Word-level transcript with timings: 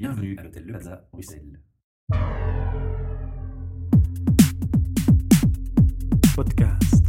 Bienvenue 0.00 0.38
à 0.38 0.44
l'hôtel 0.44 0.64
Le 0.64 0.74
Plaza, 0.74 1.08
Bruxelles. 1.12 1.60
Podcast. 6.36 7.04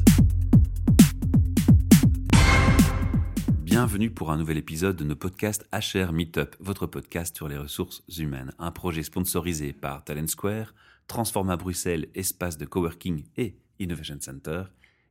Bienvenue 3.61 4.09
pour 4.09 4.31
un 4.31 4.37
nouvel 4.37 4.57
épisode 4.57 4.95
de 4.95 5.03
nos 5.03 5.15
podcasts 5.15 5.69
HR 5.71 6.13
Meetup, 6.13 6.55
votre 6.59 6.87
podcast 6.87 7.35
sur 7.35 7.47
les 7.47 7.59
ressources 7.59 8.03
humaines. 8.17 8.53
Un 8.57 8.71
projet 8.71 9.03
sponsorisé 9.03 9.71
par 9.71 10.03
Talent 10.03 10.25
Square, 10.25 10.73
Transforma 11.05 11.57
Bruxelles, 11.57 12.09
espace 12.15 12.57
de 12.57 12.65
coworking 12.65 13.23
et 13.37 13.59
Innovation 13.77 14.17
Center, 14.19 14.63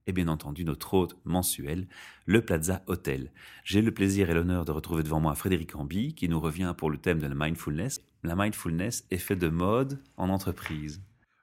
et 0.09 0.12
bien 0.12 0.27
entendu 0.27 0.64
notre 0.64 0.95
hôte 0.95 1.16
mensuel, 1.25 1.86
le 2.27 2.45
Plaza 2.45 2.82
Hotel. 2.86 3.30
J'ai 3.62 3.82
le 3.82 3.93
plaisir 3.93 4.30
et 4.30 4.34
l'honneur 4.34 4.64
de 4.64 4.72
retrouver 4.72 5.04
devant 5.04 5.20
moi 5.20 5.34
Frédéric 5.36 5.77
Ambi, 5.77 6.14
qui 6.14 6.29
nous 6.29 6.40
revient 6.40 6.75
pour 6.77 6.90
le 6.90 6.98
thème 6.98 7.20
de 7.20 7.27
la 7.27 7.34
mindfulness. 7.36 8.03
La 8.25 8.35
mindfulness, 8.35 9.07
effet 9.11 9.36
de 9.36 9.49
mode 9.49 10.02
en 10.16 10.30
entreprise. 10.30 11.00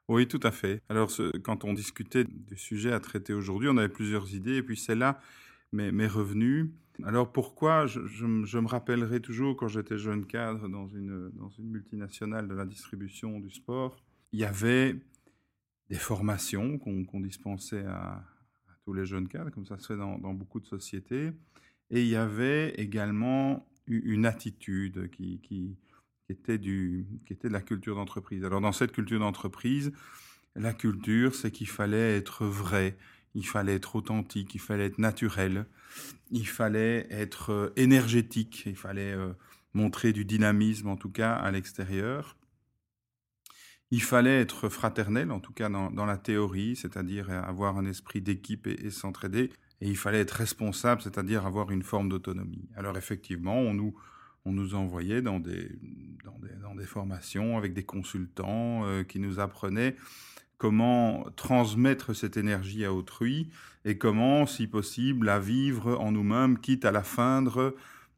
Oui, 0.10 0.28
tout 0.28 0.40
à 0.44 0.52
fait. 0.52 0.82
Alors, 0.90 1.10
quand 1.44 1.64
on 1.64 1.74
discutait 1.74 2.26
du 2.26 2.58
sujet 2.58 2.92
à 2.92 3.00
traiter 3.00 3.34
aujourd'hui, 3.34 3.70
on 3.70 3.78
avait 3.78 3.88
plusieurs 3.90 4.34
idées, 4.34 4.58
et 4.58 4.64
puis 4.64 4.78
celle-là 4.78 5.20
m'est 5.72 5.92
m'est 5.92 6.08
revenue. 6.08 6.74
Alors, 7.04 7.32
pourquoi 7.32 7.86
je, 7.88 8.26
me- 8.26 8.68
rappellerai 8.68 9.20
toujours 9.20 9.56
quand 9.58 9.68
j'étais 9.68 9.98
jeune 9.98 10.26
cadre 10.26 10.68
dans 10.68 10.88
une, 10.88 11.30
dans 11.32 11.50
une 11.50 11.70
multinationale 11.70 12.48
de 12.48 12.54
la 12.54 12.66
distribution 12.66 13.40
du 13.40 13.50
sport, 13.50 13.98
il 14.32 14.40
y 14.40 14.46
avait 14.46 14.96
des 15.90 15.96
formations 15.96 16.78
qu'on 16.78 17.20
dispensait 17.20 17.86
à 17.86 18.24
tous 18.86 18.94
les 18.94 19.06
jeunes 19.06 19.28
cadres, 19.28 19.52
comme 19.52 19.66
ça 19.66 19.78
se 19.78 19.88
fait 19.88 19.98
dans, 19.98 20.18
beaucoup 20.34 20.60
de 20.60 20.66
sociétés, 20.66 21.32
et 21.90 22.02
il 22.02 22.08
y 22.08 22.16
avait 22.16 22.70
également 22.76 23.68
une 23.88 24.26
attitude 24.26 25.10
qui 25.12 25.78
était, 26.30 26.58
du, 26.58 27.06
qui 27.26 27.34
était 27.34 27.48
de 27.48 27.54
la 27.54 27.62
culture 27.62 27.96
d'entreprise. 27.96 28.44
Alors 28.46 28.62
dans 28.62 28.72
cette 28.72 28.92
culture 28.92 29.20
d'entreprise, 29.20 29.92
la 30.56 30.74
culture, 30.74 31.36
c'est 31.36 31.52
qu'il 31.52 31.68
fallait 31.68 32.16
être 32.18 32.46
vrai, 32.46 32.98
il 33.34 33.46
fallait 33.46 33.76
être 33.76 33.96
authentique, 33.96 34.56
il 34.56 34.62
fallait 34.62 34.86
être 34.86 35.00
naturel, 35.00 35.66
il 36.32 36.48
fallait 36.48 37.08
être 37.10 37.52
euh, 37.52 37.74
énergétique, 37.76 38.64
il 38.66 38.78
fallait 38.78 39.14
euh, 39.14 39.34
montrer 39.74 40.14
du 40.14 40.24
dynamisme 40.24 40.88
en 40.88 40.96
tout 40.96 41.12
cas 41.12 41.34
à 41.34 41.52
l'extérieur. 41.52 42.38
Il 43.96 44.04
fallait 44.04 44.42
être 44.42 44.68
fraternel, 44.68 45.32
en 45.32 45.40
tout 45.40 45.54
cas 45.54 45.70
dans, 45.70 46.06
la 46.06 46.18
théorie, 46.18 46.76
c'est-à-dire 46.76 47.30
avoir 47.30 47.78
un 47.78 47.86
esprit 47.86 48.20
d'équipe 48.20 48.68
et, 48.68 48.88
et 48.88 48.92
s'entraider. 48.92 49.54
Et 49.80 49.88
il 49.88 49.96
fallait 49.96 50.20
être 50.20 50.34
responsable, 50.34 51.02
c'est-à-dire 51.02 51.46
avoir 51.46 51.72
une 51.72 51.82
forme 51.82 52.10
d'autonomie. 52.10 52.68
Alors 52.76 52.98
effectivement, 52.98 53.58
on 53.58 53.74
nous, 53.74 53.96
on 54.44 54.52
nous 54.52 54.76
envoyait 54.76 55.22
dans 55.22 55.40
des, 55.40 55.72
dans 56.26 56.38
des, 56.40 56.54
dans 56.62 56.76
des 56.76 56.84
formations 56.84 57.58
avec 57.58 57.74
des 57.74 57.86
consultants 57.86 58.86
euh, 58.86 59.04
qui 59.04 59.20
nous 59.20 59.40
apprenaient 59.40 59.96
comment 60.58 61.26
transmettre 61.38 62.14
cette 62.14 62.36
énergie 62.36 62.84
à 62.84 62.92
autrui 62.92 63.48
et 63.86 63.98
comment, 63.98 64.46
si 64.46 64.68
possible, 64.68 65.28
la 65.28 65.40
vivre 65.40 65.98
en 66.02 66.12
nous-mêmes, 66.12 66.60
quitte 66.60 66.84
à 66.84 66.92
la 66.92 67.04
feindre 67.04 67.74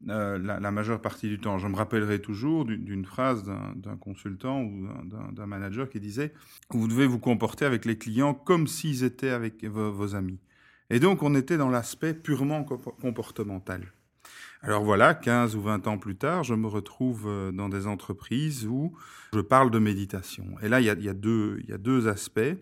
euh, 0.09 0.37
la, 0.37 0.71
majeure 0.71 1.01
partie 1.01 1.27
du 1.27 1.39
temps. 1.39 1.57
Je 1.57 1.67
me 1.67 1.75
rappellerai 1.75 2.21
toujours 2.21 2.65
d'une 2.65 3.05
phrase 3.05 3.43
d'un 3.75 3.97
consultant 3.97 4.61
ou 4.61 4.87
d'un- 5.33 5.45
manager 5.45 5.89
qui 5.89 5.99
disait 5.99 6.33
«Vous 6.69 6.87
devez 6.87 7.07
vous 7.07 7.19
comporter 7.19 7.65
avec 7.65 7.85
les 7.85 7.97
clients 7.97 8.33
comme 8.33 8.67
s'ils 8.67 9.03
étaient 9.03 9.29
avec 9.31 9.65
vos, 9.65 10.15
amis». 10.15 10.39
Et 10.89 10.99
donc, 10.99 11.23
on 11.23 11.35
était 11.35 11.57
dans 11.57 11.69
l'aspect 11.69 12.13
purement 12.13 12.63
compo- 12.63 12.95
comportemental. 13.01 13.91
Alors 14.61 14.83
voilà, 14.83 15.13
15 15.13 15.55
ou 15.55 15.61
20 15.61 15.87
ans 15.87 15.97
plus 15.97 16.15
tard, 16.15 16.43
je 16.43 16.53
me 16.53 16.67
retrouve 16.67 17.25
euh, 17.27 17.51
dans 17.51 17.69
des 17.69 17.87
entreprises 17.87 18.65
où 18.65 18.93
je 19.33 19.39
parle 19.39 19.71
de 19.71 19.79
méditation. 19.79 20.45
Et 20.61 20.69
là, 20.69 20.79
il 20.79 20.85
y 20.85 20.89
a 20.89 21.13
deux 21.13 22.07
aspects. 22.07 22.55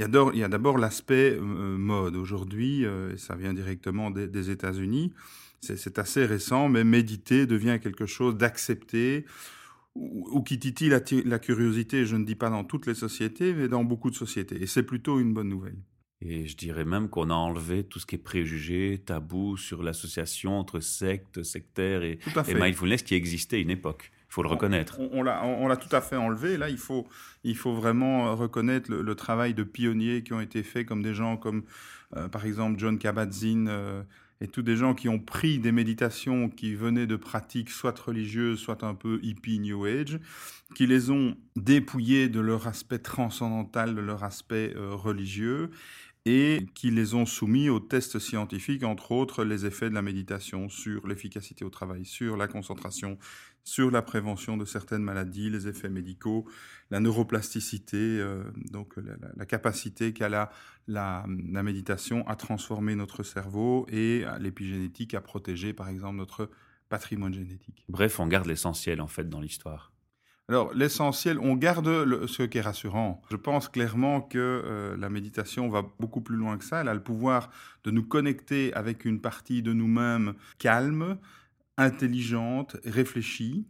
Il 0.00 0.38
y 0.38 0.44
a 0.44 0.48
d'abord 0.48 0.78
l'aspect 0.78 1.36
euh, 1.36 1.42
mode. 1.42 2.16
Aujourd'hui, 2.16 2.86
euh, 2.86 3.16
ça 3.18 3.36
vient 3.36 3.52
directement 3.52 4.10
des, 4.10 4.28
des 4.28 4.50
États-Unis, 4.50 5.12
c'est 5.60 5.98
assez 5.98 6.24
récent, 6.24 6.70
mais 6.70 6.84
méditer 6.84 7.46
devient 7.46 7.78
quelque 7.82 8.06
chose 8.06 8.34
d'accepté 8.34 9.26
ou, 9.94 10.26
ou 10.32 10.42
qui 10.42 10.58
titille 10.58 10.88
la, 10.88 11.00
la 11.26 11.38
curiosité, 11.38 12.06
je 12.06 12.16
ne 12.16 12.24
dis 12.24 12.34
pas 12.34 12.48
dans 12.48 12.64
toutes 12.64 12.86
les 12.86 12.94
sociétés, 12.94 13.52
mais 13.52 13.68
dans 13.68 13.84
beaucoup 13.84 14.10
de 14.10 14.14
sociétés. 14.14 14.62
Et 14.62 14.66
c'est 14.66 14.84
plutôt 14.84 15.20
une 15.20 15.34
bonne 15.34 15.48
nouvelle. 15.50 15.76
Et 16.22 16.46
je 16.46 16.56
dirais 16.56 16.84
même 16.84 17.08
qu'on 17.08 17.30
a 17.30 17.34
enlevé 17.34 17.84
tout 17.84 17.98
ce 17.98 18.06
qui 18.06 18.14
est 18.14 18.18
préjugé, 18.18 19.02
tabou 19.04 19.56
sur 19.56 19.82
l'association 19.82 20.58
entre 20.58 20.80
sectes, 20.80 21.42
sectaires 21.42 22.02
et, 22.02 22.18
et 22.48 22.54
mindfulness 22.54 23.02
qui 23.02 23.14
existait 23.14 23.56
à 23.56 23.60
une 23.60 23.70
époque. 23.70 24.12
Il 24.30 24.34
faut 24.34 24.44
le 24.44 24.48
reconnaître. 24.48 25.00
On, 25.00 25.10
on 25.12 25.22
l'a, 25.24 25.44
on, 25.44 25.64
on 25.64 25.66
l'a 25.66 25.76
tout 25.76 25.94
à 25.94 26.00
fait 26.00 26.14
enlevé. 26.14 26.56
Là, 26.56 26.70
il 26.70 26.78
faut, 26.78 27.08
il 27.42 27.56
faut 27.56 27.74
vraiment 27.74 28.28
euh, 28.28 28.34
reconnaître 28.34 28.88
le, 28.88 29.02
le 29.02 29.14
travail 29.16 29.54
de 29.54 29.64
pionniers 29.64 30.22
qui 30.22 30.32
ont 30.32 30.40
été 30.40 30.62
faits, 30.62 30.86
comme 30.86 31.02
des 31.02 31.14
gens 31.14 31.36
comme, 31.36 31.64
euh, 32.16 32.28
par 32.28 32.46
exemple, 32.46 32.78
John 32.78 32.96
Kabat-Zinn 32.96 33.66
euh, 33.68 34.02
et 34.40 34.46
tous 34.46 34.62
des 34.62 34.76
gens 34.76 34.94
qui 34.94 35.08
ont 35.08 35.18
pris 35.18 35.58
des 35.58 35.72
méditations 35.72 36.48
qui 36.48 36.76
venaient 36.76 37.08
de 37.08 37.16
pratiques 37.16 37.70
soit 37.70 37.98
religieuses, 37.98 38.60
soit 38.60 38.84
un 38.84 38.94
peu 38.94 39.18
hippie 39.22 39.58
New 39.58 39.84
Age, 39.84 40.20
qui 40.76 40.86
les 40.86 41.10
ont 41.10 41.36
dépouillées 41.56 42.28
de 42.28 42.38
leur 42.40 42.68
aspect 42.68 43.00
transcendantal, 43.00 43.96
de 43.96 44.00
leur 44.00 44.22
aspect 44.22 44.72
euh, 44.76 44.94
religieux, 44.94 45.70
et 46.26 46.66
qui 46.74 46.90
les 46.90 47.14
ont 47.14 47.26
soumis 47.26 47.70
aux 47.70 47.80
tests 47.80 48.18
scientifiques, 48.18 48.84
entre 48.84 49.12
autres 49.12 49.44
les 49.44 49.64
effets 49.64 49.88
de 49.88 49.94
la 49.94 50.02
méditation 50.02 50.68
sur 50.68 51.06
l'efficacité 51.06 51.64
au 51.64 51.70
travail, 51.70 52.04
sur 52.04 52.36
la 52.36 52.46
concentration, 52.46 53.18
sur 53.64 53.90
la 53.90 54.02
prévention 54.02 54.56
de 54.56 54.64
certaines 54.64 55.02
maladies, 55.02 55.48
les 55.48 55.66
effets 55.66 55.88
médicaux, 55.88 56.46
la 56.90 57.00
neuroplasticité, 57.00 57.96
euh, 57.96 58.44
donc 58.70 58.94
la, 59.36 59.46
capacité 59.46 60.12
qu'a 60.12 60.28
la, 60.28 60.50
la, 60.88 61.24
la 61.50 61.62
méditation 61.62 62.26
à 62.28 62.36
transformer 62.36 62.94
notre 62.96 63.22
cerveau 63.22 63.86
et 63.88 64.24
l'épigénétique 64.40 65.14
à 65.14 65.20
protéger, 65.20 65.72
par 65.72 65.88
exemple, 65.88 66.16
notre 66.16 66.50
patrimoine 66.90 67.32
génétique. 67.32 67.84
Bref, 67.88 68.20
on 68.20 68.26
garde 68.26 68.46
l'essentiel 68.46 69.00
en 69.00 69.08
fait 69.08 69.28
dans 69.28 69.40
l'histoire. 69.40 69.92
Alors, 70.50 70.74
l'essentiel, 70.74 71.38
on 71.38 71.54
garde 71.54 72.26
ce 72.26 72.42
qui 72.42 72.58
est 72.58 72.60
rassurant. 72.60 73.22
Je 73.30 73.36
pense 73.36 73.68
clairement 73.68 74.20
que 74.20 74.36
euh, 74.36 74.96
la 74.96 75.08
méditation 75.08 75.68
va 75.68 75.86
beaucoup 76.00 76.22
plus 76.22 76.34
loin 76.34 76.58
que 76.58 76.64
ça. 76.64 76.80
Elle 76.80 76.88
a 76.88 76.94
le 76.94 77.04
pouvoir 77.04 77.50
de 77.84 77.92
nous 77.92 78.02
connecter 78.02 78.74
avec 78.74 79.04
une 79.04 79.20
partie 79.20 79.62
de 79.62 79.72
nous-mêmes 79.72 80.34
calme, 80.58 81.18
intelligente, 81.76 82.76
réfléchie. 82.84 83.68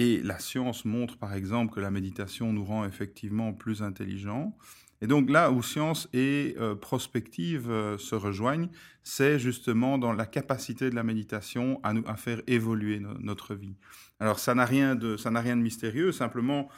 Et 0.00 0.20
la 0.20 0.40
science 0.40 0.84
montre, 0.84 1.16
par 1.16 1.32
exemple, 1.32 1.72
que 1.72 1.78
la 1.78 1.92
méditation 1.92 2.52
nous 2.52 2.64
rend 2.64 2.84
effectivement 2.84 3.52
plus 3.52 3.84
intelligents. 3.84 4.58
Et 5.02 5.06
donc 5.06 5.30
là 5.30 5.50
où 5.50 5.62
science 5.62 6.08
et 6.12 6.54
euh, 6.58 6.74
prospective 6.74 7.70
euh, 7.70 7.98
se 7.98 8.14
rejoignent, 8.14 8.68
c'est 9.02 9.38
justement 9.38 9.98
dans 9.98 10.12
la 10.12 10.26
capacité 10.26 10.90
de 10.90 10.94
la 10.94 11.02
méditation 11.02 11.80
à 11.82 11.92
nous 11.92 12.04
à 12.06 12.16
faire 12.16 12.40
évoluer 12.46 12.98
no- 12.98 13.18
notre 13.20 13.54
vie. 13.54 13.76
Alors 14.20 14.38
ça 14.38 14.54
n'a 14.54 14.64
rien 14.64 14.94
de 14.94 15.16
ça 15.16 15.30
n'a 15.30 15.40
rien 15.40 15.56
de 15.56 15.62
mystérieux, 15.62 16.12
simplement 16.12 16.68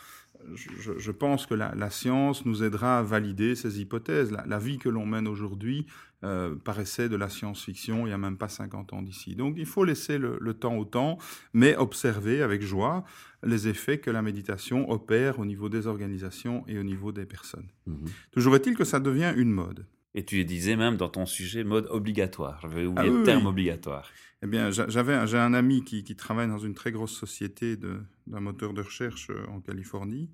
je, 0.55 1.11
pense 1.11 1.47
que 1.47 1.55
la, 1.55 1.91
science 1.91 2.45
nous 2.45 2.63
aidera 2.63 3.01
à 3.01 3.03
valider 3.03 3.55
ces 3.55 3.81
hypothèses. 3.81 4.31
La 4.47 4.59
vie 4.59 4.79
que 4.79 4.89
l'on 4.89 5.07
mène 5.07 5.27
aujourd'hui 5.27 5.87
euh, 6.25 6.55
paraissait 6.57 7.09
de 7.09 7.15
la 7.17 7.29
science-fiction 7.29 8.01
il 8.07 8.09
n'y 8.09 8.13
a 8.13 8.19
même 8.19 8.37
pas 8.39 8.49
50 8.49 8.93
ans 8.93 9.03
d'ici. 9.03 9.37
Donc 9.37 9.55
il 9.57 9.67
faut 9.67 9.85
laisser 9.85 10.19
le, 10.19 10.37
le 10.41 10.55
temps 10.55 10.77
au 10.77 10.85
temps, 10.85 11.19
mais 11.53 11.77
observer 11.77 12.43
avec 12.43 12.63
joie 12.63 13.05
les 13.45 13.69
effets 13.69 13.99
que 13.99 14.11
la 14.11 14.21
méditation 14.23 14.91
opère 14.91 15.39
au 15.39 15.45
niveau 15.45 15.69
des 15.69 15.87
organisations 15.87 16.65
et 16.67 16.79
au 16.79 16.83
niveau 16.83 17.13
des 17.13 17.25
personnes. 17.27 17.69
Mhm. 17.87 18.07
Toujours 18.33 18.57
est-il 18.57 18.77
que 18.77 18.85
ça 18.85 18.99
devient 19.01 19.33
une 19.37 19.51
mode. 19.53 19.87
Et 20.15 20.25
tu 20.25 20.45
disais 20.45 20.75
même 20.75 20.97
dans 20.97 21.09
ton 21.09 21.27
sujet 21.27 21.63
mode 21.63 21.87
obligatoire. 21.91 22.59
J'avais 22.63 22.87
oublié 22.87 23.09
Ah 23.09 23.19
le 23.19 23.23
terme 23.23 23.43
oui. 23.43 23.49
obligatoire. 23.51 24.11
Eh 24.43 24.47
bien, 24.47 24.71
j'avais, 24.71 25.27
j'ai 25.27 25.39
un 25.39 25.53
ami 25.55 25.85
qui, 25.85 26.03
qui 26.03 26.17
travaille 26.17 26.49
dans 26.49 26.59
une 26.59 26.75
très 26.75 26.91
grosse 26.93 27.13
société 27.13 27.77
d'un 27.77 28.41
moteur 28.41 28.73
de 28.73 28.83
recherche 28.83 29.31
euh, 29.31 29.47
en 29.49 29.61
Californie. 29.61 30.31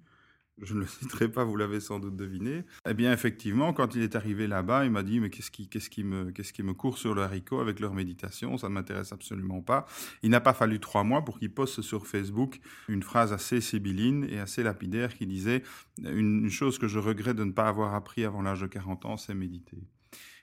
Je 0.63 0.75
ne 0.75 0.81
le 0.81 0.87
citerai 1.01 1.29
pas, 1.29 1.45
vous 1.45 1.57
l'avez 1.57 1.81
sans 1.81 1.99
doute 1.99 2.17
deviné. 2.17 2.65
Eh 2.89 2.95
bien, 2.95 3.13
effectivement, 3.13 3.73
quand 3.73 3.95
il 3.95 4.03
est 4.03 4.17
arrivé 4.17 4.47
là-bas, 4.47 4.85
il 4.85 4.91
m'a 4.91 5.03
dit, 5.03 5.21
mais 5.21 5.31
qu'est-ce 5.31 5.51
qui, 5.51 6.05
me, 6.05 6.73
court 6.73 6.99
sur 6.99 7.15
le 7.15 7.23
haricot 7.23 7.61
avec 7.61 7.81
leur 7.81 7.95
méditation? 7.95 8.57
Ça 8.57 8.69
ne 8.69 8.75
m'intéresse 8.75 9.13
absolument 9.13 9.61
pas. 9.61 9.87
Il 10.23 10.31
n'a 10.31 10.41
pas 10.41 10.55
fallu 10.55 10.81
trois 10.81 11.05
mois 11.05 11.25
pour 11.25 11.39
qu'il 11.39 11.53
poste 11.53 11.83
sur 11.83 12.07
Facebook 12.07 12.61
une 12.89 13.03
phrase 13.03 13.33
assez 13.33 13.61
sibylline 13.61 14.27
et 14.31 14.39
assez 14.39 14.63
lapidaire 14.63 15.15
qui 15.15 15.27
disait, 15.27 15.63
une 16.03 16.51
chose 16.51 16.79
que 16.79 16.89
je 16.89 16.99
regrette 16.99 17.37
de 17.37 17.45
ne 17.45 17.53
pas 17.53 17.69
avoir 17.69 17.95
appris 17.95 18.25
avant 18.25 18.43
l'âge 18.43 18.61
de 18.61 18.67
40 18.67 19.07
ans, 19.07 19.17
c'est 19.17 19.35
méditer. 19.35 19.79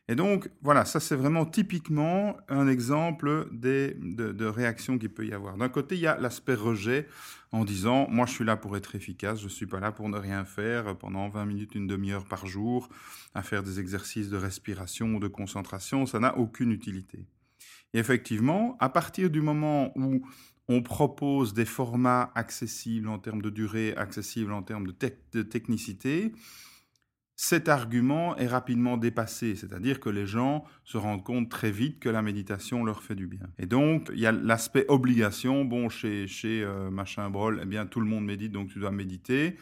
Et 0.08 0.16
donc, 0.16 0.50
voilà, 0.62 0.84
ça 0.84 1.00
c'est 1.00 1.16
vraiment 1.16 1.46
typiquement 1.46 2.36
un 2.50 2.68
exemple 2.68 3.48
des, 3.52 3.96
de, 4.00 4.46
réactions 4.46 4.98
qu'il 4.98 5.10
peut 5.10 5.26
y 5.26 5.34
avoir. 5.34 5.58
D'un 5.58 5.70
côté, 5.70 5.96
il 5.96 6.02
y 6.02 6.08
a 6.08 6.18
l'aspect 6.18 6.56
rejet 6.56 7.08
en 7.52 7.64
disant, 7.64 8.08
moi 8.10 8.26
je 8.26 8.34
suis 8.34 8.44
là 8.44 8.58
pour 8.58 8.76
être 8.76 8.96
efficace, 8.96 9.40
je 9.40 9.46
ne 9.46 9.50
suis 9.50 9.68
pas 9.68 9.80
là 9.80 9.92
pour 9.92 10.10
ne 10.10 10.18
rien 10.18 10.44
faire 10.44 10.98
pendant 10.98 11.30
20 11.30 11.46
minutes, 11.46 11.76
une 11.76 11.88
demi-heure 11.88 12.26
par 12.26 12.46
jour, 12.46 12.90
à 13.36 13.44
faire 13.44 13.64
des 13.64 13.80
exercices 13.80 14.30
de 14.30 14.38
respiration 14.38 15.16
ou 15.16 15.20
de 15.20 15.28
concentration, 15.28 16.06
ça 16.06 16.20
n'a 16.20 16.38
aucune 16.38 16.72
utilité. 16.72 17.26
Et 17.94 18.00
effectivement, 18.00 18.78
à 18.80 18.90
partir 18.90 19.30
du 19.30 19.42
moment 19.42 19.92
où 19.98 20.26
on 20.68 20.82
propose 20.82 21.54
des 21.54 21.66
formats 21.66 22.32
accessibles 22.36 23.10
en 23.10 23.20
termes 23.20 23.42
de 23.42 23.50
durée, 23.50 23.94
accessibles 23.96 24.54
en 24.54 24.64
termes 24.64 24.88
de, 24.88 25.42
technicité, 25.42 26.32
cet 27.44 27.70
argument 27.70 28.38
est 28.38 28.46
rapidement 28.46 28.98
dépassé, 28.98 29.56
c'est-à-dire 29.56 30.00
que 30.00 30.10
les 30.10 30.28
gens 30.28 30.64
se 30.84 31.00
rendent 31.00 31.24
compte 31.24 31.50
très 31.50 31.72
vite 31.72 32.00
que 32.00 32.08
la 32.08 32.22
méditation 32.22 32.84
leur 32.84 33.02
fait 33.02 33.16
du 33.16 33.26
bien. 33.26 33.48
Et 33.58 33.66
donc, 33.66 34.12
il 34.14 34.20
y 34.20 34.28
a 34.28 34.32
l'aspect 34.32 34.86
obligation. 34.90 35.66
Bon, 35.66 35.90
chez, 35.90 36.28
chez 36.28 36.62
euh, 36.62 36.92
machin 36.92 37.32
brol, 37.32 37.60
eh 37.64 37.66
bien, 37.66 37.88
tout 37.88 38.00
le 38.00 38.06
monde 38.06 38.26
médite, 38.26 38.52
donc 38.52 38.70
tu 38.70 38.78
dois 38.78 38.92
méditer 38.92 39.58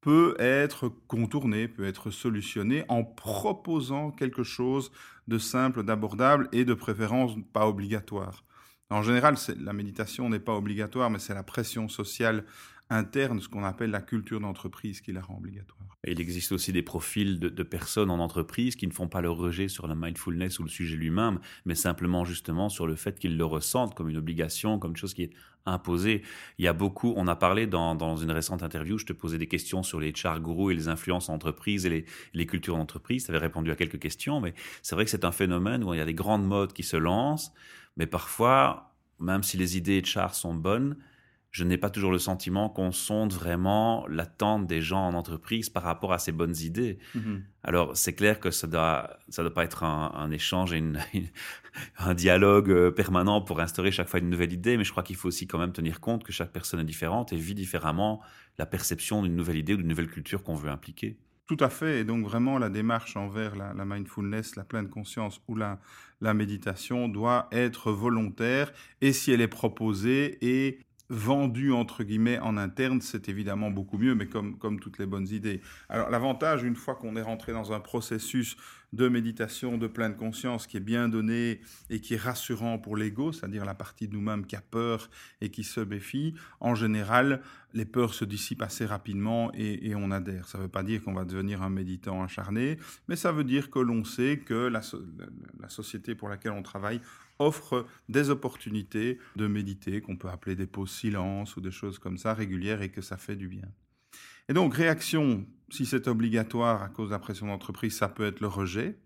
peut 0.00 0.34
être 0.40 0.88
contourné, 1.06 1.68
peut 1.68 1.84
être 1.84 2.10
solutionné 2.10 2.84
en 2.88 3.04
proposant 3.04 4.10
quelque 4.10 4.42
chose 4.42 4.90
de 5.28 5.38
simple, 5.38 5.84
d'abordable 5.84 6.48
et 6.50 6.64
de 6.64 6.74
préférence 6.74 7.32
pas 7.52 7.68
obligatoire. 7.68 8.44
En 8.90 9.02
général, 9.02 9.36
la 9.60 9.72
méditation 9.72 10.28
n'est 10.28 10.38
pas 10.38 10.54
obligatoire, 10.54 11.10
mais 11.10 11.18
c'est 11.18 11.34
la 11.34 11.42
pression 11.42 11.88
sociale 11.88 12.44
interne, 12.90 13.40
ce 13.40 13.48
qu'on 13.48 13.64
appelle 13.64 13.90
la 13.90 14.00
culture 14.00 14.40
d'entreprise 14.40 15.00
qui 15.00 15.12
la 15.12 15.20
rend 15.20 15.38
obligatoire. 15.38 15.96
Il 16.06 16.20
existe 16.20 16.52
aussi 16.52 16.72
des 16.72 16.82
profils 16.82 17.40
de, 17.40 17.62
personnes 17.64 18.10
en 18.10 18.20
entreprise 18.20 18.76
qui 18.76 18.86
ne 18.86 18.92
font 18.92 19.08
pas 19.08 19.20
le 19.20 19.30
rejet 19.30 19.66
sur 19.66 19.88
la 19.88 19.96
mindfulness 19.96 20.60
ou 20.60 20.62
le 20.62 20.68
sujet 20.68 20.96
lui-même, 20.96 21.40
mais 21.64 21.74
simplement 21.74 22.24
justement 22.24 22.68
sur 22.68 22.86
le 22.86 22.94
fait 22.94 23.18
qu'ils 23.18 23.36
le 23.36 23.44
ressentent 23.44 23.94
comme 23.94 24.08
une 24.08 24.16
obligation, 24.16 24.78
comme 24.78 24.92
une 24.92 24.96
chose 24.96 25.14
qui 25.14 25.24
est 25.24 25.32
imposée. 25.64 26.22
Il 26.58 26.64
y 26.64 26.68
a 26.68 26.72
beaucoup, 26.72 27.12
on 27.16 27.26
a 27.26 27.34
parlé 27.34 27.66
dans, 27.66 28.16
une 28.16 28.30
récente 28.30 28.62
interview, 28.62 28.98
je 28.98 29.06
te 29.06 29.12
posais 29.12 29.38
des 29.38 29.48
questions 29.48 29.82
sur 29.82 29.98
les 29.98 30.14
char 30.14 30.40
gurus 30.40 30.72
et 30.72 30.76
les 30.76 30.88
influences 30.88 31.28
en 31.28 31.34
entreprise 31.34 31.86
et 31.86 31.90
les, 31.90 32.04
les 32.34 32.46
cultures 32.46 32.76
d'entreprise. 32.76 33.24
Tu 33.24 33.30
avais 33.32 33.40
répondu 33.40 33.72
à 33.72 33.74
quelques 33.74 33.98
questions, 33.98 34.40
mais 34.40 34.54
c'est 34.82 34.94
vrai 34.94 35.04
que 35.04 35.10
c'est 35.10 35.24
un 35.24 35.32
phénomène 35.32 35.82
où 35.82 35.92
il 35.92 35.98
y 35.98 36.00
a 36.00 36.04
des 36.04 36.14
grandes 36.14 36.46
modes 36.46 36.72
qui 36.72 36.84
se 36.84 36.96
lancent, 36.96 37.52
mais 37.96 38.06
parfois, 38.06 38.94
même 39.18 39.42
si 39.42 39.56
les 39.56 39.76
idées 39.76 40.04
char 40.04 40.36
sont 40.36 40.54
bonnes, 40.54 40.96
je 41.56 41.64
n'ai 41.64 41.78
pas 41.78 41.88
toujours 41.88 42.12
le 42.12 42.18
sentiment 42.18 42.68
qu'on 42.68 42.92
sonde 42.92 43.32
vraiment 43.32 44.06
l'attente 44.08 44.66
des 44.66 44.82
gens 44.82 45.06
en 45.06 45.14
entreprise 45.14 45.70
par 45.70 45.84
rapport 45.84 46.12
à 46.12 46.18
ces 46.18 46.30
bonnes 46.30 46.54
idées. 46.58 46.98
Mhm. 47.14 47.44
Alors, 47.62 47.96
c'est 47.96 48.12
clair 48.12 48.40
que 48.40 48.50
ça 48.50 48.66
doit, 48.66 49.16
ça 49.30 49.40
doit 49.40 49.54
pas 49.54 49.64
être 49.64 49.82
un, 49.82 50.30
échange 50.30 50.74
et 50.74 50.84
un 51.98 52.12
dialogue 52.12 52.68
euh, 52.68 52.90
permanent 52.90 53.40
pour 53.40 53.58
instaurer 53.60 53.90
chaque 53.90 54.06
fois 54.06 54.20
une 54.20 54.28
nouvelle 54.28 54.52
idée, 54.52 54.76
mais 54.76 54.84
je 54.84 54.90
crois 54.90 55.02
qu'il 55.02 55.16
faut 55.16 55.28
aussi 55.28 55.46
quand 55.46 55.58
même 55.58 55.72
tenir 55.72 56.00
compte 56.00 56.24
que 56.24 56.32
chaque 56.32 56.52
personne 56.52 56.80
est 56.80 56.84
différente 56.84 57.32
et 57.32 57.36
vit 57.36 57.54
différemment 57.54 58.20
la 58.58 58.66
perception 58.66 59.22
d'une 59.22 59.34
nouvelle 59.34 59.56
idée 59.56 59.72
ou 59.72 59.78
d'une 59.78 59.88
nouvelle 59.88 60.10
culture 60.10 60.42
qu'on 60.42 60.56
veut 60.56 60.68
impliquer. 60.68 61.16
Tout 61.46 61.56
à 61.60 61.70
fait. 61.70 62.00
Et 62.00 62.04
donc 62.04 62.26
vraiment, 62.26 62.58
la 62.58 62.68
démarche 62.68 63.16
envers 63.16 63.56
la, 63.56 63.72
mindfulness, 63.86 64.56
la 64.56 64.64
pleine 64.64 64.90
conscience 64.90 65.40
ou 65.48 65.56
la, 65.56 65.78
la 66.20 66.34
méditation 66.34 67.08
doit 67.08 67.48
être 67.50 67.92
volontaire. 67.92 68.72
Et 69.00 69.14
si 69.14 69.32
elle 69.32 69.40
est 69.40 69.48
proposée 69.48 70.36
et 70.42 70.80
vendu 71.08 71.72
entre 71.72 72.02
guillemets 72.04 72.38
en 72.38 72.56
interne, 72.56 73.00
c'est 73.00 73.28
évidemment 73.28 73.70
beaucoup 73.70 73.98
mieux, 73.98 74.14
mais 74.14 74.26
comme, 74.26 74.58
comme 74.58 74.80
toutes 74.80 74.98
les 74.98 75.06
bonnes 75.06 75.28
idées. 75.28 75.60
Alors 75.88 76.10
l'avantage, 76.10 76.62
une 76.64 76.76
fois 76.76 76.94
qu'on 76.94 77.16
est 77.16 77.22
rentré 77.22 77.52
dans 77.52 77.72
un 77.72 77.80
processus 77.80 78.56
de 78.92 79.08
méditation, 79.08 79.78
de 79.78 79.86
pleine 79.86 80.16
conscience 80.16 80.66
qui 80.66 80.76
est 80.76 80.80
bien 80.80 81.08
donné 81.08 81.60
et 81.90 82.00
qui 82.00 82.14
est 82.14 82.20
rassurant 82.20 82.78
pour 82.78 82.96
l'ego, 82.96 83.32
c'est-à-dire 83.32 83.64
la 83.64 83.74
partie 83.74 84.08
de 84.08 84.14
nous-mêmes 84.14 84.46
qui 84.46 84.56
a 84.56 84.60
peur 84.60 85.10
et 85.40 85.50
qui 85.50 85.64
se 85.64 85.80
méfie, 85.80 86.34
en 86.60 86.74
général, 86.74 87.42
les 87.74 87.84
peurs 87.84 88.14
se 88.14 88.24
dissipent 88.24 88.62
assez 88.62 88.86
rapidement 88.86 89.50
et, 89.54 89.94
on 89.94 90.10
adhère. 90.10 90.48
Ça 90.48 90.58
ne 90.58 90.64
veut 90.64 90.68
pas 90.68 90.82
dire 90.82 91.02
qu'on 91.02 91.12
va 91.12 91.24
devenir 91.24 91.62
un 91.62 91.68
méditant 91.68 92.22
acharné, 92.22 92.78
mais 93.08 93.16
ça 93.16 93.32
veut 93.32 93.44
dire 93.44 93.70
que 93.70 93.78
l'on 93.78 94.04
sait 94.04 94.38
que 94.38 94.54
la, 94.54 94.80
la 95.60 95.68
société 95.68 96.14
pour 96.14 96.28
laquelle 96.28 96.52
on 96.52 96.62
travaille 96.62 97.00
offre 97.38 97.86
des 98.08 98.30
opportunités 98.30 99.18
de 99.36 99.46
méditer, 99.46 100.00
qu'on 100.00 100.16
peut 100.16 100.28
appeler 100.28 100.56
des 100.56 100.66
pauses 100.66 100.92
silence 100.92 101.56
ou 101.56 101.60
des 101.60 101.70
choses 101.70 101.98
comme 101.98 102.18
ça 102.18 102.34
régulières 102.34 102.82
et 102.82 102.90
que 102.90 103.02
ça 103.02 103.16
fait 103.16 103.36
du 103.36 103.48
bien. 103.48 103.68
Et 104.48 104.52
donc, 104.52 104.74
réaction, 104.74 105.46
si 105.70 105.86
c'est 105.86 106.08
obligatoire 106.08 106.82
à 106.82 106.88
cause 106.88 107.08
de 107.08 107.14
la 107.14 107.18
pression 107.18 107.46
d'entreprise, 107.46 107.96
ça 107.96 108.08
peut 108.08 108.26
être 108.26 108.40
le 108.40 108.46
rejet. 108.46 108.98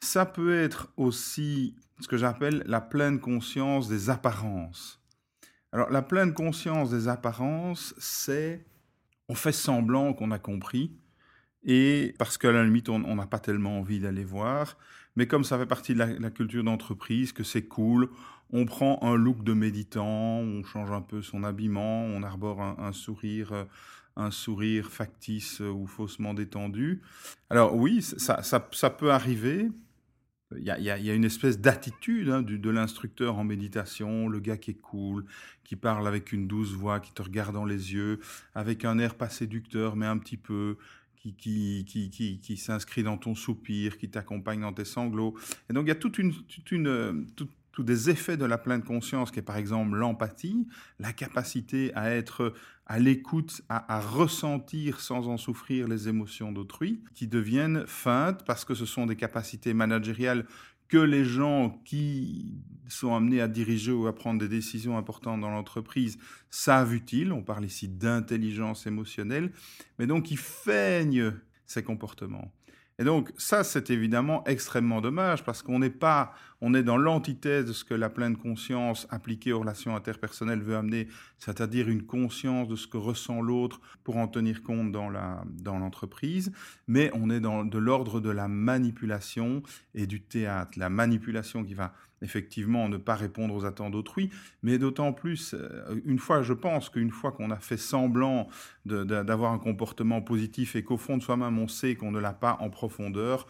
Ça 0.00 0.24
peut 0.24 0.54
être 0.54 0.92
aussi 0.96 1.76
ce 2.00 2.08
que 2.08 2.16
j'appelle 2.16 2.62
la 2.66 2.80
pleine 2.80 3.20
conscience 3.20 3.88
des 3.88 4.08
apparences. 4.08 5.02
Alors, 5.72 5.90
la 5.90 6.02
pleine 6.02 6.32
conscience 6.32 6.90
des 6.90 7.08
apparences, 7.08 7.94
c'est 7.98 8.64
on 9.28 9.34
fait 9.34 9.52
semblant 9.52 10.12
qu'on 10.12 10.32
a 10.32 10.38
compris, 10.38 10.96
et 11.64 12.14
parce 12.18 12.38
qu'à 12.38 12.52
la 12.52 12.64
limite, 12.64 12.88
on 12.88 13.14
n'a 13.14 13.26
pas 13.26 13.38
tellement 13.38 13.78
envie 13.78 14.00
d'aller 14.00 14.24
voir, 14.24 14.76
mais 15.16 15.26
comme 15.26 15.44
ça 15.44 15.58
fait 15.58 15.66
partie 15.66 15.94
de 15.94 15.98
la, 15.98 16.30
culture 16.30 16.64
d'entreprise, 16.64 17.32
que 17.32 17.42
c'est 17.42 17.64
cool, 17.64 18.08
on 18.50 18.64
prend 18.64 18.98
un 19.02 19.16
look 19.16 19.44
de 19.44 19.52
méditant, 19.52 20.38
on 20.38 20.62
change 20.64 20.90
un 20.90 21.02
peu 21.02 21.22
son 21.22 21.44
habillement, 21.44 22.04
on 22.04 22.22
arbore 22.22 22.62
un, 22.62 22.92
sourire, 22.92 23.52
euh, 23.52 23.64
un 24.16 24.30
sourire 24.30 24.90
factice 24.90 25.60
ou 25.60 25.86
faussement 25.86 26.34
détendu. 26.34 27.02
Alors 27.48 27.76
oui, 27.76 28.02
ça, 28.02 28.42
ça, 28.42 28.90
peut 28.90 29.12
arriver. 29.12 29.68
Il 30.56 30.64
y, 30.64 30.70
a, 30.70 30.78
y 30.80 31.10
a, 31.10 31.14
une 31.14 31.24
espèce 31.24 31.60
d'attitude 31.60 32.28
hein, 32.28 32.42
de 32.42 32.70
l'instructeur 32.70 33.38
en 33.38 33.44
méditation, 33.44 34.28
le 34.28 34.40
gars 34.40 34.56
qui 34.56 34.72
est 34.72 34.80
cool, 34.80 35.24
qui 35.62 35.76
parle 35.76 36.08
avec 36.08 36.32
une 36.32 36.48
douce 36.48 36.72
voix, 36.72 36.98
qui 36.98 37.12
te 37.12 37.22
regarde 37.22 37.54
dans 37.54 37.64
les 37.64 37.92
yeux, 37.92 38.18
avec 38.56 38.84
un 38.84 38.98
air 38.98 39.14
pas 39.14 39.28
séducteur, 39.28 39.94
mais 39.94 40.06
un 40.06 40.18
petit 40.18 40.36
peu, 40.36 40.76
qui, 41.20 41.84
qui, 41.84 42.10
qui, 42.10 42.38
qui, 42.38 42.56
s'inscrit 42.56 43.02
dans 43.02 43.18
ton 43.18 43.34
soupir, 43.34 43.98
qui 43.98 44.08
t'accompagne 44.08 44.60
dans 44.60 44.72
tes 44.72 44.84
sanglots. 44.84 45.34
Et 45.68 45.72
donc 45.72 45.84
il 45.84 45.88
y 45.88 45.92
a 45.92 45.96
toute 45.96 46.18
une, 46.18 46.32
toute 46.32 46.72
une, 46.72 47.26
tous 47.36 47.48
des 47.82 48.10
effets 48.10 48.36
de 48.36 48.44
la 48.44 48.58
pleine 48.58 48.82
conscience, 48.82 49.30
qui 49.30 49.38
est 49.38 49.42
par 49.42 49.56
exemple 49.56 49.96
l'empathie, 49.96 50.66
la 50.98 51.12
capacité 51.12 51.94
à 51.94 52.10
être 52.10 52.54
à 52.86 52.98
l'écoute, 52.98 53.62
à, 53.68 53.96
à, 53.96 54.00
ressentir 54.00 55.00
sans 55.00 55.28
en 55.28 55.36
souffrir 55.36 55.86
les 55.86 56.08
émotions 56.08 56.50
d'autrui, 56.50 57.04
qui 57.14 57.28
deviennent 57.28 57.84
feintes 57.86 58.44
parce 58.44 58.64
que 58.64 58.74
ce 58.74 58.84
sont 58.84 59.06
des 59.06 59.16
capacités 59.16 59.74
managériales 59.74 60.44
que 60.90 60.98
les 60.98 61.24
gens 61.24 61.80
qui 61.84 62.58
sont 62.88 63.14
amenés 63.14 63.40
à 63.40 63.46
diriger 63.46 63.92
ou 63.92 64.08
à 64.08 64.14
prendre 64.14 64.40
des 64.40 64.48
décisions 64.48 64.98
importantes 64.98 65.40
dans 65.40 65.50
l'entreprise 65.50 66.18
savent 66.50 66.92
utile. 66.92 67.32
On 67.32 67.42
parle 67.42 67.64
ici 67.64 67.88
d'intelligence 67.88 68.88
émotionnelle, 68.88 69.52
mais 69.98 70.08
donc 70.08 70.32
ils 70.32 70.38
feignent 70.38 71.32
ces 71.64 71.84
comportements. 71.84 72.52
Et 73.00 73.04
donc 73.04 73.32
ça, 73.38 73.64
c'est 73.64 73.88
évidemment 73.88 74.44
extrêmement 74.44 75.00
dommage 75.00 75.42
parce 75.42 75.62
qu'on 75.62 75.78
n'est 75.78 75.88
pas, 75.88 76.34
on 76.60 76.74
est 76.74 76.82
dans 76.82 76.98
l'antithèse 76.98 77.64
de 77.64 77.72
ce 77.72 77.82
que 77.82 77.94
la 77.94 78.10
pleine 78.10 78.36
conscience 78.36 79.06
appliquée 79.08 79.54
aux 79.54 79.60
relations 79.60 79.96
interpersonnelles 79.96 80.60
veut 80.60 80.76
amener, 80.76 81.08
c'est-à-dire 81.38 81.88
une 81.88 82.02
conscience 82.02 82.68
de 82.68 82.76
ce 82.76 82.86
que 82.86 82.98
ressent 82.98 83.40
l'autre 83.40 83.80
pour 84.04 84.18
en 84.18 84.28
tenir 84.28 84.62
compte 84.62 84.92
dans 84.92 85.08
la 85.08 85.42
dans 85.46 85.78
l'entreprise. 85.78 86.52
Mais 86.88 87.10
on 87.14 87.30
est 87.30 87.40
dans 87.40 87.64
de 87.64 87.78
l'ordre 87.78 88.20
de 88.20 88.28
la 88.28 88.48
manipulation 88.48 89.62
et 89.94 90.06
du 90.06 90.20
théâtre, 90.20 90.72
la 90.78 90.90
manipulation 90.90 91.64
qui 91.64 91.72
va 91.72 91.94
effectivement 92.22 92.88
ne 92.88 92.96
pas 92.96 93.14
répondre 93.14 93.54
aux 93.54 93.64
attentes 93.64 93.92
d'autrui, 93.92 94.30
mais 94.62 94.78
d'autant 94.78 95.12
plus, 95.12 95.54
euh, 95.54 96.00
une 96.04 96.18
fois, 96.18 96.42
je 96.42 96.52
pense 96.52 96.88
qu'une 96.88 97.10
fois 97.10 97.32
qu'on 97.32 97.50
a 97.50 97.58
fait 97.58 97.76
semblant 97.76 98.48
d'avoir 98.84 99.52
un 99.52 99.58
comportement 99.58 100.20
positif 100.20 100.76
et 100.76 100.82
qu'au 100.82 100.96
fond 100.96 101.16
de 101.16 101.22
soi-même 101.22 101.58
on 101.58 101.68
sait 101.68 101.94
qu'on 101.94 102.10
ne 102.10 102.18
l'a 102.18 102.32
pas 102.32 102.56
en 102.60 102.70
profondeur, 102.70 103.46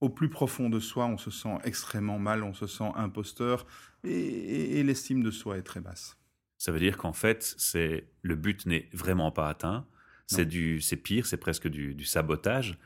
au 0.00 0.08
plus 0.08 0.28
profond 0.28 0.68
de 0.68 0.80
soi, 0.80 1.06
on 1.06 1.16
se 1.16 1.30
sent 1.30 1.56
extrêmement 1.64 2.18
mal, 2.18 2.42
on 2.42 2.52
se 2.52 2.66
sent 2.66 2.90
imposteur 2.94 3.66
et, 4.02 4.82
l'estime 4.82 5.22
de 5.22 5.30
soi 5.30 5.56
est 5.56 5.62
très 5.62 5.80
basse. 5.80 6.18
Ça 6.58 6.72
veut 6.72 6.78
dire 6.78 6.98
qu'en 6.98 7.12
fait, 7.12 7.54
c'est 7.58 8.08
le 8.22 8.36
but 8.36 8.66
n'est 8.66 8.88
vraiment 8.92 9.30
pas 9.30 9.48
atteint, 9.48 9.86
c'est 10.26 10.46
du, 10.46 10.80
c'est 10.80 10.96
pire, 10.96 11.26
c'est 11.26 11.36
presque 11.36 11.68
du, 11.68 11.94
du 11.94 12.04
sabotage 12.04 12.78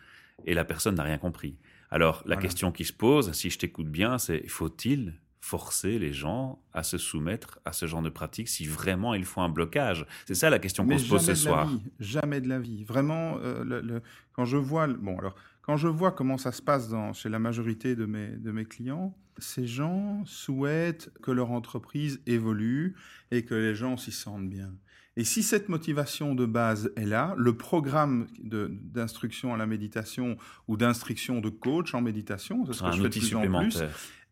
et 0.45 0.55
la 0.55 0.65
personne 0.65 0.97
n'a 0.97 1.03
rien 1.03 1.19
compris. 1.19 1.57
Alors, 1.91 2.23
la 2.27 2.37
question 2.37 2.73
qui 2.73 2.85
se 2.85 2.93
pose, 2.93 3.33
si 3.33 3.51
je 3.51 3.59
t'écoute 3.59 3.89
bien, 3.89 4.19
c'est 4.19 4.47
faut-il 4.49 5.15
forcer 5.41 5.99
les 5.99 6.13
gens 6.13 6.61
à 6.75 6.83
se 6.83 6.99
soumettre 6.99 7.61
à 7.65 7.73
ce 7.73 7.87
genre 7.87 8.03
de 8.03 8.11
pratique 8.11 8.49
si 8.49 8.67
vraiment 8.67 9.15
il 9.15 9.25
faut 9.25 9.41
un 9.41 9.49
blocage? 9.49 10.07
C'est 10.27 10.35
ça 10.35 10.51
la 10.51 10.59
question 10.59 10.87
qu'on 10.87 10.99
se 10.99 11.09
pose 11.09 11.25
ce 11.25 11.35
soir. 11.35 11.71
jamais 12.01 12.41
de 12.41 12.49
la 12.49 12.59
vie. 12.59 12.85
Vraiment, 12.85 13.39
euh, 13.43 14.01
quand 14.33 14.45
je 14.45 14.59
vois, 14.59 14.87
bon 14.87 15.19
alors, 15.19 15.35
quand 15.63 15.77
je 15.77 15.89
vois 15.89 16.13
comment 16.13 16.39
ça 16.39 16.53
se 16.53 16.63
passe 16.63 16.89
dans, 16.89 17.13
chez 17.13 17.29
la 17.29 17.39
majorité 17.39 17.97
de 17.97 18.05
mes, 18.05 18.29
de 18.29 18.53
mes 18.53 18.65
clients, 18.65 19.17
ces 19.39 19.67
gens 19.67 20.23
souhaitent 20.27 21.11
que 21.23 21.31
leur 21.31 21.51
entreprise 21.51 22.21
évolue 22.27 22.97
et 23.31 23.45
que 23.45 23.55
les 23.55 23.75
gens 23.75 23.97
s'y 23.97 24.13
sentent 24.13 24.49
bien. 24.49 24.73
Et 25.19 25.25
si 25.25 25.43
cette 25.43 25.69
motivation 25.69 26.37
de 26.37 26.47
base 26.47 26.93
est 26.95 27.05
là, 27.05 27.35
le 27.37 27.57
programme 27.57 28.29
d'instruction 28.41 29.53
à 29.53 29.57
la 29.57 29.67
méditation 29.67 30.37
ou 30.69 30.77
d'instruction 30.77 31.41
de 31.41 31.49
coach 31.49 31.93
en 31.93 32.01
méditation, 32.01 32.65
ce 32.73 32.81
que 32.81 32.93
je 32.93 33.03
fais 33.03 33.09
de 33.09 33.19
plus 33.19 33.35
en 33.35 33.59
plus, 33.59 33.83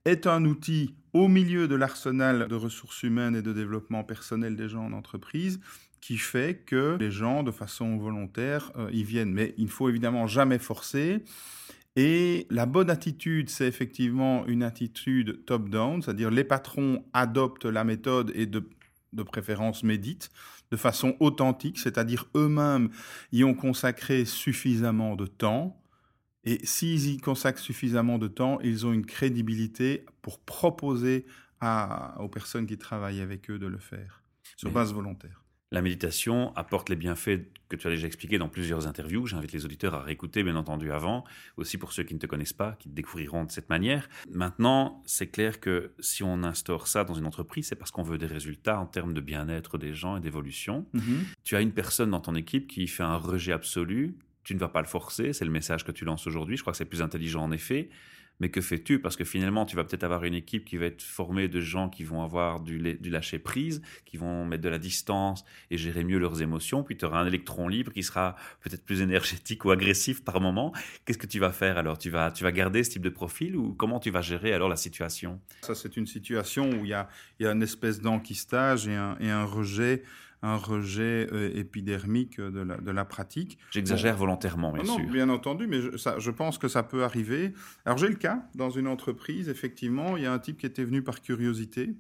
est 0.05 0.29
un 0.29 0.45
outil 0.45 0.95
au 1.13 1.27
milieu 1.27 1.67
de 1.67 1.75
l'arsenal 1.75 2.47
de 2.47 2.55
ressources 2.55 3.03
humaines 3.03 3.35
et 3.35 3.43
de 3.43 3.53
développement 3.53 4.05
personnel 4.05 4.55
des 4.55 4.69
gens 4.69 4.85
en 4.85 4.93
entreprise 4.93 5.59
qui 6.01 6.19
fait 6.19 6.63
que 6.65 6.97
les 7.01 7.11
gens, 7.11 7.43
de 7.43 7.51
façon 7.51 7.97
volontaire, 7.97 8.71
euh, 8.77 8.89
y 8.93 9.03
viennent. 9.03 9.33
Mais 9.33 9.55
il 9.59 9.65
ne 9.65 9.71
faut 9.71 9.89
évidemment 9.89 10.29
jamais 10.29 10.61
forcer. 10.61 11.25
Et 11.97 12.47
la 12.49 12.65
bonne 12.65 12.91
attitude, 12.91 13.51
c'est 13.51 13.67
effectivement 13.67 14.47
une 14.47 14.63
attitude 14.63 15.45
top-down, 15.47 16.01
c'est-à-dire 16.01 16.31
les 16.31 16.45
patrons 16.45 17.05
adoptent 17.13 17.65
la 17.65 17.83
méthode 17.83 18.31
et 18.37 18.47
de, 18.47 18.69
de 19.15 19.23
préférence 19.25 19.83
méditent 19.83 20.31
de 20.71 20.77
façon 20.77 21.17
authentique, 21.21 21.79
c'est-à-dire 21.79 22.27
eux-mêmes 22.35 22.91
y 23.33 23.45
ont 23.45 23.55
consacré 23.55 24.25
suffisamment 24.25 25.17
de 25.17 25.27
temps. 25.27 25.81
Et 26.45 26.65
s'ils 26.65 27.09
y 27.09 27.19
consacrent 27.19 27.61
suffisamment 27.61 28.19
de 28.19 28.29
temps, 28.29 28.61
ils 28.61 28.87
ont 28.87 28.93
une 28.93 29.07
crédibilité 29.07 30.07
pour 30.23 30.39
proposer 30.41 31.27
à, 31.61 32.21
aux 32.21 32.29
personnes 32.29 32.67
qui 32.67 32.79
travaillent 32.79 33.21
avec 33.21 33.51
eux 33.51 33.59
de 33.59 33.67
le 33.67 33.79
faire 33.79 34.23
sur 34.57 34.71
base 34.71 34.93
volontaire. 34.93 35.46
La 35.73 35.83
méditation 35.83 36.55
apporte 36.55 36.89
les 36.91 36.97
bienfaits 36.97 37.41
que 37.69 37.75
tu 37.75 37.89
as 37.89 37.91
déjà 37.91 38.07
expliqués 38.07 38.39
dans 38.39 38.49
plusieurs 38.49 38.87
interviews. 38.87 39.27
J'invite 39.27 39.53
les 39.53 39.65
auditeurs 39.65 39.95
à 39.95 40.03
réécouter, 40.03 40.45
bien 40.45 40.55
entendu, 40.55 40.93
avant. 40.93 41.25
Aussi 41.57 41.77
pour 41.77 41.93
ceux 41.93 42.05
qui 42.05 42.15
ne 42.15 42.21
te 42.21 42.27
connaissent 42.27 42.53
pas, 42.53 42.77
qui 42.79 42.89
te 42.89 42.95
découvriront 42.95 43.45
de 43.45 43.51
cette 43.51 43.69
manière. 43.69 44.09
Maintenant, 44.31 45.03
c'est 45.07 45.27
clair 45.27 45.59
que 45.59 45.93
si 45.99 46.23
on 46.23 46.45
instaure 46.45 46.87
ça 46.87 47.03
dans 47.03 47.15
une 47.15 47.27
entreprise, 47.27 47.67
c'est 47.67 47.75
parce 47.75 47.91
qu'on 47.91 48.05
veut 48.05 48.19
des 48.19 48.27
résultats 48.27 48.79
en 48.79 48.87
termes 48.87 49.13
de 49.13 49.21
bien-être 49.21 49.77
des 49.77 49.93
gens 49.93 50.17
et 50.17 50.21
d'évolution. 50.21 50.87
Mhm. 50.93 51.25
Tu 51.43 51.57
as 51.57 51.61
une 51.61 51.73
personne 51.73 52.11
dans 52.11 52.21
ton 52.21 52.37
équipe 52.37 52.69
qui 52.69 52.87
fait 52.87 53.03
un 53.03 53.17
rejet 53.17 53.53
absolu. 53.53 54.17
Tu 54.45 54.55
ne 54.55 54.61
vas 54.61 54.69
pas 54.69 54.83
le 54.83 54.87
forcer. 54.87 55.33
C'est 55.33 55.45
le 55.45 55.51
message 55.51 55.85
que 55.85 55.91
tu 55.91 56.05
lances 56.05 56.29
aujourd'hui. 56.29 56.57
Je 56.57 56.63
crois 56.63 56.73
que 56.73 56.77
c'est 56.77 56.85
plus 56.85 57.03
intelligent 57.03 57.43
en 57.43 57.51
effet. 57.51 57.91
Mais 58.41 58.51
que 58.51 58.61
fais-tu? 58.61 58.99
Parce 58.99 59.17
que 59.17 59.25
finalement, 59.25 59.65
tu 59.65 59.77
vas 59.77 59.85
peut-être 59.85 60.05
avoir 60.05 60.25
une 60.25 60.35
équipe 60.35 60.65
qui 60.65 60.77
va 60.77 60.87
être 60.87 61.03
formée 61.03 61.49
de 61.49 61.61
gens 61.61 61.89
qui 61.89 62.05
vont 62.05 62.23
avoir 62.23 62.61
du, 62.61 62.79
du 62.79 63.11
lâcher 63.11 63.39
prise, 63.39 63.83
qui 64.05 64.17
vont 64.17 64.45
mettre 64.45 64.63
de 64.63 64.69
la 64.69 64.79
distance 64.79 65.45
et 65.71 65.79
gérer 65.79 66.05
mieux 66.05 66.19
leurs 66.19 66.43
émotions. 66.43 66.83
Puis 66.83 66.97
tu 66.97 67.05
auras 67.05 67.21
un 67.21 67.27
électron 67.27 67.69
libre 67.69 67.93
qui 67.93 68.03
sera 68.03 68.37
peut-être 68.61 68.85
plus 68.85 69.01
énergétique 69.01 69.65
ou 69.65 69.71
agressif 69.71 70.23
par 70.25 70.41
moment. 70.41 70.73
Qu'est-ce 71.05 71.19
que 71.19 71.27
tu 71.27 71.39
vas 71.39 71.53
faire 71.53 71.79
alors? 71.79 71.99
Tu 71.99 72.11
vas, 72.11 72.31
tu 72.31 72.45
vas 72.45 72.53
garder 72.53 72.85
ce 72.85 72.91
type 72.91 73.03
de 73.03 73.11
profil 73.11 73.57
ou 73.57 73.73
comment 73.75 74.01
tu 74.01 74.11
vas 74.11 74.21
gérer 74.21 74.53
alors 74.53 74.69
la 74.69 74.77
situation? 74.77 75.41
Ça, 75.63 75.75
c'est 75.75 75.97
une 75.97 76.07
situation 76.07 76.69
où 76.71 76.85
il 76.85 76.91
y 76.91 76.95
a, 76.95 77.09
y 77.41 77.47
a 77.47 77.53
une 77.53 77.63
espèce 77.63 78.01
d'enquistage 78.01 78.87
et 78.87 78.95
un, 78.95 79.17
et 79.21 79.31
un 79.31 79.45
rejet 79.45 80.03
un 80.43 80.57
rejet 80.57 81.29
euh, 81.33 81.51
épidermique 81.55 82.41
de 82.41 82.61
la, 82.61 82.77
de 82.77 82.91
la 82.91 83.05
pratique. 83.05 83.59
J'exagère 83.71 84.15
bon. 84.15 84.21
volontairement, 84.21 84.73
bien 84.73 84.85
non, 84.85 84.97
sûr. 84.97 85.07
bien 85.07 85.29
entendu, 85.29 85.67
mais 85.67 85.81
je, 85.81 85.97
ça, 85.97 86.19
je, 86.19 86.31
pense 86.31 86.59
que 86.59 86.69
ça 86.69 86.83
peut 86.83 87.05
arriver. 87.05 87.53
Alors 87.85 87.99
j'ai 87.99 88.09
le 88.09 88.15
cas 88.15 88.47
dans 88.55 88.71
une 88.71 88.87
entreprise, 88.87 89.49
effectivement, 89.49 90.17
il 90.17 90.25
y 90.25 90.27
a 90.27 90.33
un 90.33 90.39
type 90.39 90.59
qui 90.59 90.67
était 90.67 90.85
venu 90.85 91.03
par 91.03 91.21
curiosité, 91.23 91.97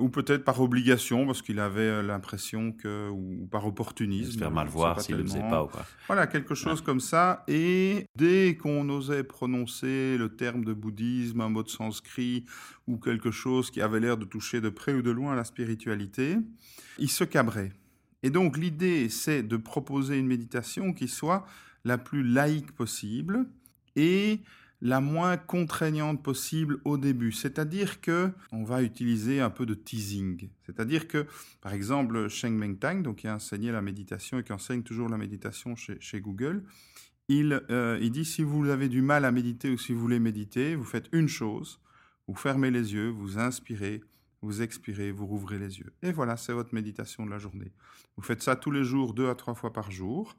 ou 0.00 0.08
peut-être 0.08 0.44
par 0.44 0.60
obligation, 0.60 1.24
parce 1.24 1.40
qu'il 1.40 1.60
avait 1.60 2.02
l'impression 2.02 2.72
que, 2.72 3.08
ou 3.10 3.46
par 3.50 3.66
opportunisme. 3.66 4.32
Se 4.32 4.38
faire 4.38 4.50
mal 4.50 4.66
voir 4.66 5.00
s'il 5.00 5.16
ne 5.16 5.22
le 5.22 5.26
faisait 5.26 5.40
pas 5.40 5.64
ou 5.64 5.68
quoi. 5.68 5.86
Voilà, 6.08 6.26
quelque 6.26 6.54
chose 6.54 6.80
ouais. 6.80 6.84
comme 6.84 7.00
ça. 7.00 7.44
Et 7.46 8.06
dès 8.16 8.56
qu'on 8.56 8.88
osait 8.88 9.22
prononcer 9.22 10.18
le 10.18 10.34
terme 10.34 10.64
de 10.64 10.72
bouddhisme, 10.72 11.40
un 11.40 11.48
mot 11.48 11.62
de 11.62 11.68
sanskrit, 11.68 12.44
ou 12.88 12.98
quelque 12.98 13.30
chose 13.30 13.70
qui 13.70 13.80
avait 13.80 14.00
l'air 14.00 14.16
de 14.16 14.24
toucher 14.24 14.60
de 14.60 14.68
près 14.68 14.94
ou 14.94 15.02
de 15.02 15.10
loin 15.10 15.32
à 15.32 15.36
la 15.36 15.44
spiritualité, 15.44 16.38
il 16.98 17.08
se 17.08 17.24
cabrait. 17.24 17.72
Et 18.24 18.30
donc 18.30 18.56
l'idée, 18.56 19.08
c'est 19.08 19.42
de 19.42 19.56
proposer 19.56 20.18
une 20.18 20.26
méditation 20.26 20.92
qui 20.92 21.08
soit 21.08 21.46
la 21.84 21.98
plus 21.98 22.24
laïque 22.24 22.72
possible 22.72 23.46
et 23.96 24.40
la 24.84 25.00
moins 25.00 25.38
contraignante 25.38 26.22
possible 26.22 26.78
au 26.84 26.98
début. 26.98 27.32
C'est-à-dire 27.32 28.02
que 28.02 28.30
on 28.52 28.64
va 28.64 28.82
utiliser 28.82 29.40
un 29.40 29.48
peu 29.48 29.64
de 29.64 29.72
teasing. 29.72 30.50
C'est-à-dire 30.66 31.08
que, 31.08 31.26
par 31.62 31.72
exemple, 31.72 32.28
Sheng 32.28 32.52
Meng 32.52 32.76
Tang, 32.78 33.02
donc 33.02 33.16
qui 33.16 33.26
a 33.26 33.34
enseigné 33.34 33.72
la 33.72 33.80
méditation 33.80 34.38
et 34.38 34.44
qui 34.44 34.52
enseigne 34.52 34.82
toujours 34.82 35.08
la 35.08 35.16
méditation 35.16 35.74
chez, 35.74 35.96
chez 36.00 36.20
Google, 36.20 36.64
il, 37.28 37.62
euh, 37.70 37.98
il 38.02 38.10
dit 38.10 38.26
si 38.26 38.42
vous 38.42 38.68
avez 38.68 38.90
du 38.90 39.00
mal 39.00 39.24
à 39.24 39.32
méditer 39.32 39.70
ou 39.70 39.78
si 39.78 39.94
vous 39.94 40.00
voulez 40.00 40.20
méditer, 40.20 40.74
vous 40.74 40.84
faites 40.84 41.08
une 41.12 41.28
chose, 41.28 41.80
vous 42.28 42.34
fermez 42.34 42.70
les 42.70 42.92
yeux, 42.92 43.08
vous 43.08 43.38
inspirez, 43.38 44.02
vous 44.42 44.60
expirez, 44.60 45.12
vous 45.12 45.24
rouvrez 45.24 45.58
les 45.58 45.78
yeux. 45.78 45.94
Et 46.02 46.12
voilà, 46.12 46.36
c'est 46.36 46.52
votre 46.52 46.74
méditation 46.74 47.24
de 47.24 47.30
la 47.30 47.38
journée. 47.38 47.72
Vous 48.18 48.22
faites 48.22 48.42
ça 48.42 48.54
tous 48.54 48.70
les 48.70 48.84
jours, 48.84 49.14
deux 49.14 49.30
à 49.30 49.34
trois 49.34 49.54
fois 49.54 49.72
par 49.72 49.90
jour. 49.90 50.36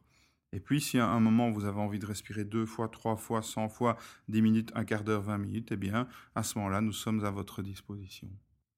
Et 0.55 0.61
puis, 0.61 0.79
si 0.79 0.97
à 0.97 1.09
un 1.09 1.19
moment 1.19 1.51
vous 1.51 1.65
avez 1.65 1.81
envie 1.81 1.99
de 1.99 2.05
respirer 2.05 2.45
deux 2.45 2.65
fois, 2.65 2.87
trois 2.87 3.17
fois, 3.17 3.41
cent 3.41 3.67
fois, 3.67 3.97
dix 4.29 4.41
minutes, 4.41 4.71
un 4.73 4.85
quart 4.85 5.03
d'heure, 5.03 5.21
vingt 5.21 5.37
minutes, 5.37 5.73
eh 5.73 5.75
bien, 5.75 6.07
à 6.33 6.43
ce 6.43 6.57
moment-là, 6.57 6.79
nous 6.79 6.93
sommes 6.93 7.25
à 7.25 7.29
votre 7.29 7.61
disposition. 7.61 8.29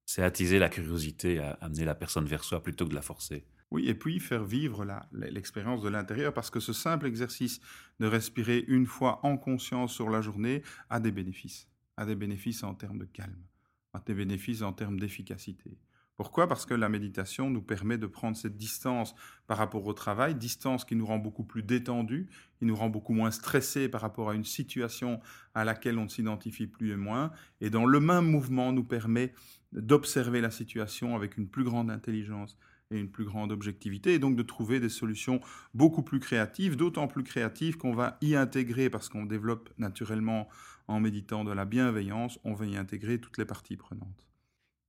C'est 0.04 0.24
attiser 0.24 0.58
la 0.58 0.70
curiosité, 0.70 1.38
à 1.38 1.52
amener 1.60 1.84
la 1.84 1.94
personne 1.94 2.26
vers 2.26 2.42
soi 2.42 2.64
plutôt 2.64 2.84
que 2.84 2.90
de 2.90 2.96
la 2.96 3.02
forcer. 3.02 3.46
Oui, 3.70 3.88
et 3.88 3.94
puis 3.94 4.18
faire 4.18 4.42
vivre 4.42 4.84
l'expérience 5.12 5.80
de 5.80 5.88
l'intérieur, 5.88 6.34
parce 6.34 6.50
que 6.50 6.58
ce 6.58 6.72
simple 6.72 7.06
exercice 7.06 7.60
de 8.00 8.08
respirer 8.08 8.64
une 8.66 8.86
fois 8.86 9.24
en 9.24 9.36
conscience 9.38 9.92
sur 9.94 10.10
la 10.10 10.20
journée 10.20 10.64
a 10.90 10.98
des 10.98 11.12
bénéfices, 11.12 11.68
a 11.96 12.06
des 12.06 12.16
bénéfices 12.16 12.64
en 12.64 12.74
termes 12.74 12.98
de 12.98 13.04
calme, 13.04 13.44
a 13.92 14.00
des 14.00 14.14
bénéfices 14.14 14.62
en 14.62 14.72
termes 14.72 14.98
d'efficacité. 14.98 15.78
Pourquoi? 16.18 16.48
Parce 16.48 16.66
que 16.66 16.74
la 16.74 16.88
méditation 16.88 17.48
nous 17.48 17.62
permet 17.62 17.96
de 17.96 18.08
prendre 18.08 18.36
cette 18.36 18.56
distance 18.56 19.14
par 19.46 19.56
rapport 19.56 19.86
au 19.86 19.92
travail, 19.92 20.34
distance 20.34 20.84
qui 20.84 20.96
nous 20.96 21.06
rend 21.06 21.18
beaucoup 21.18 21.44
plus 21.44 21.62
détendus, 21.62 22.28
qui 22.58 22.64
nous 22.64 22.74
rend 22.74 22.88
beaucoup 22.88 23.12
moins 23.12 23.30
stressés 23.30 23.88
par 23.88 24.00
rapport 24.00 24.28
à 24.28 24.34
une 24.34 24.44
situation 24.44 25.20
à 25.54 25.64
laquelle 25.64 25.96
on 25.96 26.04
ne 26.04 26.08
s'identifie 26.08 26.66
plus 26.66 26.90
et 26.90 26.96
moins, 26.96 27.30
et 27.60 27.70
dans 27.70 27.86
le 27.86 28.00
même 28.00 28.24
mouvement 28.24 28.72
nous 28.72 28.82
permet 28.82 29.32
d'observer 29.70 30.40
la 30.40 30.50
situation 30.50 31.14
avec 31.14 31.36
une 31.36 31.46
plus 31.46 31.62
grande 31.62 31.88
intelligence 31.88 32.58
et 32.90 32.98
une 32.98 33.12
plus 33.12 33.24
grande 33.24 33.52
objectivité, 33.52 34.14
et 34.14 34.18
donc 34.18 34.34
de 34.34 34.42
trouver 34.42 34.80
des 34.80 34.88
solutions 34.88 35.40
beaucoup 35.72 36.02
plus 36.02 36.18
créatives, 36.18 36.74
d'autant 36.74 37.06
plus 37.06 37.22
créatives 37.22 37.76
qu'on 37.76 37.94
va 37.94 38.18
y 38.22 38.34
intégrer, 38.34 38.90
parce 38.90 39.08
qu'on 39.08 39.24
développe 39.24 39.70
naturellement 39.78 40.48
en 40.88 40.98
méditant 40.98 41.44
de 41.44 41.52
la 41.52 41.64
bienveillance, 41.64 42.40
on 42.42 42.54
va 42.54 42.66
y 42.66 42.76
intégrer 42.76 43.20
toutes 43.20 43.38
les 43.38 43.44
parties 43.44 43.76
prenantes. 43.76 44.27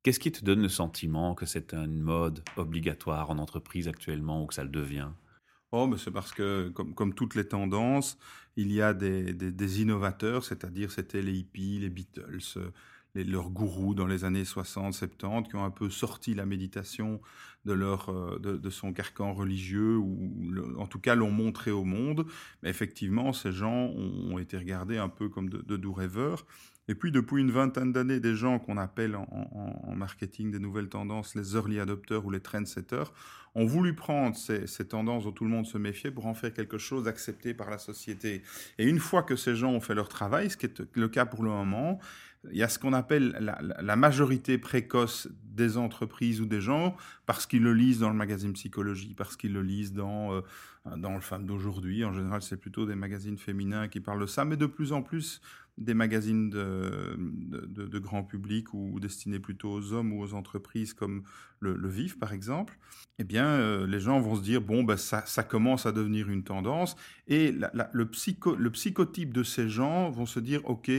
Qu'est-ce 0.03 0.19
qui 0.19 0.31
te 0.31 0.45
donne 0.45 0.61
le 0.61 0.69
sentiment 0.69 1.35
que 1.35 1.45
c'est 1.45 1.73
une 1.73 1.99
mode 1.99 2.41
obligatoire 2.55 3.29
en 3.29 3.37
entreprise 3.37 3.89
actuellement 3.89 4.43
ou 4.43 4.47
que 4.47 4.53
ça 4.53 4.63
le 4.63 4.69
devient? 4.69 5.09
Oh, 5.71 5.93
c'est 5.97 6.11
parce 6.11 6.31
que, 6.31 6.69
comme, 6.69 7.13
toutes 7.13 7.35
les 7.35 7.47
tendances, 7.47 8.17
il 8.55 8.71
y 8.71 8.81
a 8.81 8.93
des, 8.93 9.81
innovateurs, 9.81 10.45
c'est-à-dire 10.45 10.91
c'était 10.91 11.21
les 11.21 11.33
hippies, 11.33 11.79
les 11.79 11.89
Beatles, 11.89 12.39
les, 13.13 13.23
leurs 13.25 13.49
gourous 13.49 13.93
dans 13.93 14.07
les 14.07 14.23
années 14.23 14.45
60, 14.45 14.93
70, 14.93 15.49
qui 15.49 15.55
ont 15.57 15.65
un 15.65 15.69
peu 15.69 15.89
sorti 15.89 16.33
la 16.33 16.45
méditation 16.45 17.19
de, 17.65 17.75
de 18.37 18.69
son 18.69 18.93
carcan 18.93 19.33
religieux, 19.33 19.97
ou 19.97 20.53
en 20.77 20.87
tout 20.87 20.99
cas 20.99 21.13
l'ont 21.13 21.29
montré 21.29 21.71
au 21.71 21.83
monde. 21.83 22.25
Mais 22.63 22.69
effectivement, 22.69 23.33
ces 23.33 23.51
gens 23.51 23.89
ont, 23.89 24.39
été 24.39 24.57
regardés 24.57 24.97
un 24.97 25.09
peu 25.09 25.27
comme 25.27 25.49
de 25.49 25.77
doux 25.77 25.93
rêveurs. 25.93 26.45
Et 26.89 26.96
puis, 26.96 27.12
depuis 27.12 27.39
une 27.39 27.51
vingtaine 27.51 27.93
d'années, 27.93 28.19
des 28.19 28.36
gens 28.36 28.58
qu'on 28.58 28.77
appelle 28.77 29.15
en, 29.15 29.93
marketing 29.96 30.50
des 30.50 30.58
nouvelles 30.58 30.89
tendances 30.89 31.36
les 31.36 31.53
early 31.53 31.79
adopters 31.79 32.25
ou 32.25 32.31
les 32.31 32.39
trendsetters 32.39 33.13
ont 33.53 33.65
voulu 33.65 33.93
prendre 33.93 34.36
ces, 34.36 34.65
ces, 34.65 34.88
tendances 34.88 35.25
dont 35.25 35.31
tout 35.31 35.43
le 35.43 35.51
monde 35.51 35.67
se 35.67 35.77
méfiait 35.77 36.10
pour 36.10 36.25
en 36.25 36.34
faire 36.34 36.51
quelque 36.51 36.79
chose 36.79 37.03
d'accepté 37.03 37.53
par 37.53 37.69
la 37.69 37.77
société. 37.77 38.41
Et 38.79 38.86
une 38.86 38.98
fois 38.98 39.22
que 39.22 39.36
ces 39.36 39.55
gens 39.55 39.72
ont 39.72 39.81
fait 39.81 39.93
leur 39.93 40.10
travail, 40.10 40.50
ce 40.50 40.58
qui 40.58 40.65
est 40.65 40.81
le 40.96 41.08
cas 41.10 41.27
pour 41.27 41.43
le 41.43 41.51
moment, 41.51 42.00
il 42.51 42.58
y 42.58 42.63
a 42.63 42.69
ce 42.69 42.79
qu'on 42.79 42.93
appelle 42.93 43.38
la, 43.39 43.96
majorité 43.96 44.58
précoce 44.58 45.27
des 45.43 45.77
entreprises 45.77 46.39
ou 46.39 46.46
des 46.46 46.62
gens 46.62 46.96
parce 47.25 47.46
qu'ils 47.46 47.63
le 47.63 47.74
lisent 47.74 48.00
dans 48.00 48.10
le 48.10 48.15
magazine 48.15 48.53
Psychologie, 48.53 49.13
parce 49.13 49.36
qu'ils 49.36 49.53
le 49.53 49.62
lisent 49.62 49.93
dans, 49.93 50.34
euh, 50.34 50.41
dans 50.96 51.13
le 51.13 51.22
Femme 51.22 51.46
d'aujourd'hui. 51.46 52.05
En 52.05 52.13
général, 52.13 52.41
c'est 52.41 52.58
plutôt 52.58 52.86
des 52.86 52.96
magazines 52.96 53.38
féminins 53.38 53.89
qui 53.89 54.00
parlent 54.00 54.22
de 54.22 54.25
ça, 54.25 54.46
mais 54.46 54.55
de 54.55 54.67
plus 54.67 54.93
en 54.93 55.01
plus 55.01 55.41
des 55.79 55.93
magazines 55.93 56.50
de, 56.50 58.00
grand 58.00 58.24
public 58.24 58.74
ou 58.74 59.00
destinés 59.00 59.39
plutôt 59.39 59.71
aux 59.71 59.93
hommes 59.93 60.13
ou 60.13 60.21
aux 60.21 60.33
entreprises 60.33 60.93
comme 60.93 61.24
le, 61.59 61.89
VIF 61.89 62.17
par 62.19 62.33
exemple, 62.33 62.77
eh 63.17 63.24
bien 63.24 63.45
euh, 63.45 63.88
les 63.88 64.00
gens 64.00 64.19
vont 64.19 64.36
se 64.36 64.41
dire 64.41 64.62
bon 64.62 64.83
ben 64.83 64.98
ça, 64.98 65.21
commence 65.43 65.86
à 65.86 65.91
devenir 65.91 66.29
une 66.29 66.43
tendance. 66.43 66.95
Et 67.27 67.53
le, 67.91 68.05
psycho, 68.05 68.55
le 68.55 68.69
psychotype 68.69 69.33
de 69.33 69.43
ces 69.43 69.69
gens 69.69 70.09
vont 70.09 70.25
se 70.25 70.39
dire 70.39 70.62
ok 70.65 70.91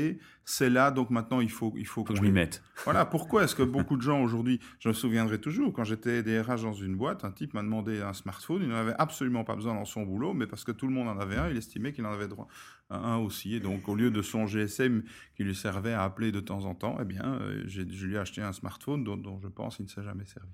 c'est 0.44 0.70
là 0.70 0.90
donc 0.90 1.10
maintenant 1.10 1.40
il 1.40 1.50
faut 1.50 1.72
il 1.76 1.86
faut, 1.86 2.00
faut 2.00 2.12
que 2.12 2.16
je 2.16 2.22
m'y 2.22 2.32
mette. 2.32 2.62
Voilà 2.84 3.04
pourquoi 3.04 3.44
est-ce 3.44 3.54
que 3.54 3.62
beaucoup 3.62 3.96
de 3.96 4.02
gens 4.02 4.22
aujourd'hui, 4.22 4.58
je 4.78 4.88
me 4.88 4.94
souviendrai 4.94 5.38
toujours 5.38 5.72
quand 5.72 5.84
j'étais 5.84 6.22
DRH 6.22 6.62
dans 6.62 6.72
une 6.72 6.96
boîte, 6.96 7.24
un 7.24 7.30
type 7.30 7.52
m'a 7.54 7.62
demandé 7.62 8.00
un 8.00 8.14
smartphone, 8.14 8.62
il 8.62 8.68
n'en 8.68 8.76
avait 8.76 8.94
absolument 8.98 9.44
pas 9.44 9.54
besoin 9.54 9.74
dans 9.74 9.84
son 9.84 10.02
boulot, 10.02 10.32
mais 10.32 10.46
parce 10.46 10.64
que 10.64 10.72
tout 10.72 10.86
le 10.86 10.94
monde 10.94 11.08
en 11.08 11.18
avait 11.18 11.36
un, 11.36 11.48
il 11.48 11.56
estimait 11.56 11.92
qu'il 11.92 12.06
en 12.06 12.12
avait 12.12 12.28
droit 12.28 12.48
un 12.90 13.16
aussi 13.18 13.54
et 13.54 13.60
donc 13.60 13.88
au 13.88 13.94
lieu 13.94 14.10
de 14.10 14.22
son 14.22 14.46
GSM 14.46 15.02
qui 15.36 15.44
lui 15.44 15.54
servait 15.54 15.92
à 15.92 16.02
appeler 16.02 16.32
de 16.32 16.40
temps 16.40 16.64
en 16.64 16.74
temps, 16.74 16.96
eh 17.00 17.04
bien, 17.04 17.38
euh, 17.40 17.62
je 17.66 17.82
lui 17.82 18.14
ai 18.14 18.18
acheté 18.18 18.42
un 18.42 18.52
smartphone 18.52 19.04
dont, 19.04 19.16
dont 19.16 19.38
je 19.40 19.48
pense 19.48 19.78
il 19.78 19.84
ne 19.84 19.88
s'est 19.88 20.02
jamais 20.02 20.24
servi. 20.24 20.50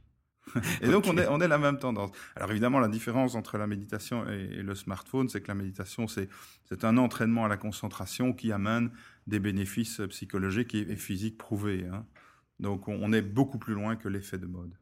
et 0.80 0.88
donc, 0.88 1.06
okay. 1.06 1.10
on, 1.10 1.18
est, 1.18 1.26
on 1.26 1.40
est 1.40 1.48
la 1.48 1.58
même 1.58 1.78
tendance. 1.78 2.10
Alors, 2.36 2.50
évidemment, 2.52 2.78
la 2.78 2.88
différence 2.88 3.34
entre 3.34 3.58
la 3.58 3.66
méditation 3.66 4.28
et, 4.28 4.58
et 4.58 4.62
le 4.62 4.74
smartphone, 4.76 5.28
c'est 5.28 5.40
que 5.40 5.48
la 5.48 5.54
méditation, 5.54 6.06
c'est 6.06 6.28
un 6.84 6.96
entraînement 6.98 7.46
à 7.46 7.48
la 7.48 7.56
concentration 7.56 8.32
qui 8.32 8.52
amène 8.52 8.90
des 9.26 9.38
bénéfices 9.38 10.00
psychologiques 10.08 10.74
et, 10.74 10.96
physiques 10.96 11.38
prouvés. 11.38 11.86
Hein. 11.92 12.04
Donc, 12.60 12.88
on, 12.88 13.12
est 13.12 13.22
beaucoup 13.22 13.58
plus 13.58 13.74
loin 13.74 13.96
que 13.96 14.08
l'effet 14.08 14.38
de 14.38 14.46
mode. 14.46 14.72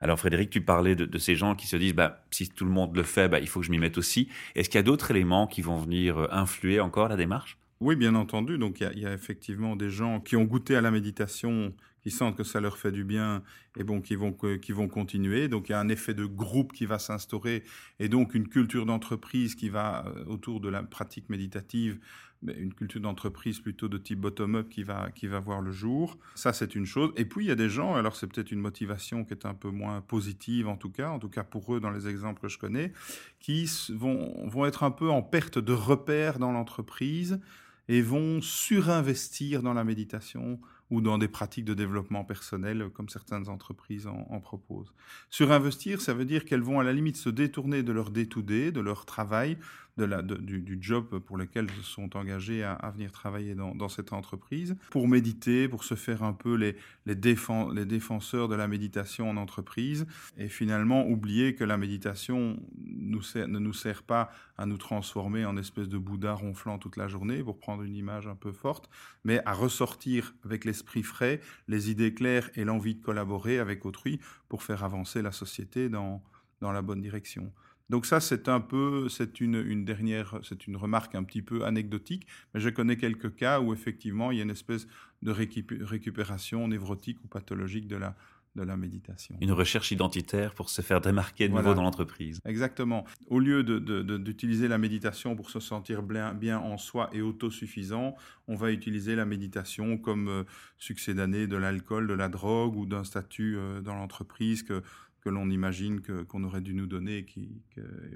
Alors 0.00 0.18
Frédéric, 0.18 0.50
tu 0.50 0.60
parlais 0.60 0.96
de, 0.96 1.04
de, 1.04 1.18
ces 1.18 1.36
gens 1.36 1.54
qui 1.54 1.68
se 1.68 1.76
disent 1.76 1.94
bah, 1.94 2.24
si 2.32 2.48
tout 2.48 2.64
le 2.64 2.72
monde 2.72 2.96
le 2.96 3.04
fait, 3.04 3.28
bah, 3.28 3.38
il 3.38 3.48
faut 3.48 3.60
que 3.60 3.66
je 3.66 3.70
m'y 3.70 3.78
mette 3.78 3.98
aussi. 3.98 4.28
Est-ce 4.56 4.68
qu'il 4.68 4.78
y 4.78 4.80
a 4.80 4.82
d'autres 4.82 5.12
éléments 5.12 5.46
qui 5.46 5.62
vont 5.62 5.76
venir 5.76 6.26
influer 6.32 6.80
encore 6.80 7.08
la 7.08 7.16
démarche? 7.16 7.56
Oui, 7.82 7.96
bien 7.96 8.14
entendu. 8.14 8.58
Donc 8.58 8.80
il 8.80 8.98
y, 9.00 9.06
a 9.06 9.12
effectivement 9.12 9.74
des 9.74 9.90
gens 9.90 10.20
qui 10.20 10.36
ont 10.36 10.44
goûté 10.44 10.76
à 10.76 10.80
la 10.80 10.92
méditation, 10.92 11.74
qui 12.02 12.10
sentent 12.10 12.36
que 12.36 12.44
ça 12.44 12.60
leur 12.60 12.78
fait 12.78 12.92
du 12.92 13.04
bien 13.04 13.42
et 13.76 13.84
bon, 13.84 14.00
qui 14.00 14.16
vont, 14.16 14.32
qui 14.32 14.72
vont 14.72 14.88
continuer. 14.88 15.48
Donc 15.48 15.68
il 15.68 15.72
y 15.72 15.74
a 15.74 15.80
un 15.80 15.88
effet 15.88 16.14
de 16.14 16.24
groupe 16.24 16.72
qui 16.72 16.86
va 16.86 16.98
s'instaurer 16.98 17.62
et 18.00 18.08
donc 18.08 18.34
une 18.34 18.48
culture 18.48 18.86
d'entreprise 18.86 19.54
qui 19.54 19.68
va 19.68 20.06
euh, 20.06 20.24
autour 20.26 20.60
de 20.60 20.68
la 20.68 20.82
pratique 20.82 21.28
méditative 21.28 21.98
une 22.44 22.74
culture 22.74 23.00
d'entreprise 23.00 23.60
plutôt 23.60 23.88
de 23.88 23.98
type 23.98 24.20
bottom-up 24.20 24.68
qui 24.68 24.82
va, 24.82 25.10
qui 25.14 25.26
va 25.26 25.38
voir 25.38 25.60
le 25.60 25.70
jour. 25.70 26.18
Ça, 26.34 26.52
c'est 26.52 26.74
une 26.74 26.86
chose. 26.86 27.12
Et 27.16 27.24
puis, 27.24 27.44
il 27.44 27.48
y 27.48 27.52
a 27.52 27.56
des 27.56 27.68
gens, 27.68 27.94
alors 27.94 28.16
c'est 28.16 28.26
peut-être 28.26 28.50
une 28.50 28.60
motivation 28.60 29.24
qui 29.24 29.32
est 29.32 29.46
un 29.46 29.54
peu 29.54 29.70
moins 29.70 30.00
positive 30.00 30.68
en 30.68 30.76
tout 30.76 30.90
cas, 30.90 31.10
en 31.10 31.18
tout 31.18 31.28
cas 31.28 31.44
pour 31.44 31.74
eux 31.74 31.80
dans 31.80 31.90
les 31.90 32.08
exemples 32.08 32.40
que 32.40 32.48
je 32.48 32.58
connais, 32.58 32.92
qui 33.40 33.70
vont, 33.90 34.48
vont 34.48 34.66
être 34.66 34.82
un 34.82 34.90
peu 34.90 35.10
en 35.10 35.22
perte 35.22 35.58
de 35.58 35.72
repères 35.72 36.38
dans 36.38 36.52
l'entreprise 36.52 37.40
et 37.88 38.00
vont 38.02 38.40
surinvestir 38.40 39.62
dans 39.62 39.74
la 39.74 39.84
méditation 39.84 40.60
ou 40.92 41.00
dans 41.00 41.16
des 41.16 41.26
pratiques 41.26 41.64
de 41.64 41.72
développement 41.72 42.22
personnel 42.22 42.90
comme 42.92 43.08
certaines 43.08 43.48
entreprises 43.48 44.06
en, 44.06 44.26
en 44.28 44.40
proposent. 44.40 44.92
Surinvestir, 45.30 46.02
ça 46.02 46.12
veut 46.12 46.26
dire 46.26 46.44
qu'elles 46.44 46.60
vont 46.60 46.80
à 46.80 46.84
la 46.84 46.92
limite 46.92 47.16
se 47.16 47.30
détourner 47.30 47.82
de 47.82 47.92
leur 47.92 48.10
day-to-day, 48.10 48.72
de 48.72 48.80
leur 48.80 49.06
travail, 49.06 49.56
de 49.98 50.04
la, 50.04 50.22
du, 50.22 50.78
job 50.80 51.18
pour 51.18 51.36
lequel 51.36 51.68
se 51.70 51.82
sont 51.82 52.16
engagés 52.16 52.64
à, 52.64 52.90
venir 52.94 53.12
travailler 53.12 53.54
dans, 53.54 53.88
cette 53.88 54.12
entreprise, 54.12 54.74
pour 54.90 55.06
méditer, 55.06 55.68
pour 55.68 55.84
se 55.84 55.94
faire 55.94 56.22
un 56.22 56.32
peu 56.32 56.54
les, 56.54 57.14
défenseurs 57.14 58.48
de 58.48 58.54
la 58.54 58.68
méditation 58.68 59.28
en 59.28 59.36
entreprise, 59.36 60.06
et 60.38 60.48
finalement 60.48 61.06
oublier 61.06 61.54
que 61.54 61.64
la 61.64 61.76
méditation 61.76 62.58
ne 62.78 63.58
nous 63.58 63.72
sert 63.72 64.02
pas 64.02 64.30
à 64.56 64.64
nous 64.64 64.78
transformer 64.78 65.44
en 65.44 65.56
espèce 65.56 65.88
de 65.88 65.98
Bouddha 65.98 66.32
ronflant 66.32 66.78
toute 66.78 66.96
la 66.96 67.08
journée, 67.08 67.42
pour 67.42 67.58
prendre 67.58 67.82
une 67.82 67.96
image 67.96 68.26
un 68.26 68.36
peu 68.36 68.52
forte, 68.52 68.88
mais 69.24 69.42
à 69.44 69.52
ressortir 69.52 70.34
avec 70.44 70.64
l'esprit 70.64 71.02
frais, 71.02 71.40
les 71.68 71.90
idées 71.90 72.14
claires 72.14 72.48
et 72.54 72.64
l'envie 72.64 72.94
de 72.94 73.02
collaborer 73.02 73.58
avec 73.58 73.84
autrui 73.84 74.20
pour 74.48 74.62
faire 74.62 74.84
avancer 74.84 75.20
la 75.20 75.32
société 75.32 75.90
dans 75.90 76.22
la 76.60 76.82
bonne 76.82 77.02
direction. 77.02 77.52
Donc 77.92 78.06
ça, 78.06 78.20
c'est 78.20 78.48
un 78.48 78.60
peu, 78.60 79.10
c'est 79.10 79.38
une, 79.42 79.84
dernière, 79.84 80.40
c'est 80.42 80.66
une 80.66 80.78
remarque 80.78 81.14
un 81.14 81.24
petit 81.24 81.42
peu 81.42 81.66
anecdotique, 81.66 82.26
mais 82.54 82.60
je 82.60 82.70
connais 82.70 82.96
quelques 82.96 83.34
cas 83.36 83.60
où 83.60 83.74
effectivement 83.74 84.30
il 84.30 84.38
y 84.38 84.40
a 84.40 84.44
une 84.44 84.50
espèce 84.50 84.86
de 85.20 85.30
récupération 85.30 86.66
névrotique 86.68 87.22
ou 87.22 87.28
pathologique 87.28 87.86
de 87.86 87.96
la, 87.96 88.16
de 88.56 88.62
la 88.62 88.78
méditation. 88.78 89.36
Une 89.42 89.52
recherche 89.52 89.92
identitaire 89.92 90.54
pour 90.54 90.70
se 90.70 90.80
faire 90.80 91.02
démarquer 91.02 91.48
de 91.48 91.54
nouveau 91.54 91.74
dans 91.74 91.82
l'entreprise. 91.82 92.40
Exactement. 92.46 93.04
Au 93.28 93.38
lieu 93.38 93.62
d'utiliser 93.62 94.68
la 94.68 94.78
méditation 94.78 95.36
pour 95.36 95.50
se 95.50 95.60
sentir 95.60 96.02
bien, 96.02 96.32
bien, 96.32 96.60
en 96.60 96.78
soi 96.78 97.10
et 97.12 97.20
autosuffisant, 97.20 98.16
on 98.48 98.54
va 98.54 98.72
utiliser 98.72 99.16
la 99.16 99.26
méditation 99.26 99.98
comme 99.98 100.28
euh, 100.28 100.44
succès 100.78 101.12
d'année 101.12 101.46
de 101.46 101.56
l'alcool, 101.56 102.06
de 102.06 102.14
la 102.14 102.30
drogue 102.30 102.74
ou 102.76 102.86
d'un 102.86 103.04
statut 103.04 103.56
euh, 103.58 103.82
dans 103.82 103.94
l'entreprise 103.94 104.62
que 104.62 104.82
que 105.22 105.28
l'on 105.28 105.50
imagine 105.50 106.00
qu'on 106.26 106.44
aurait 106.44 106.60
dû 106.60 106.74
nous 106.74 106.86
donner 106.86 107.18
et, 107.18 107.24
qui, 107.24 107.62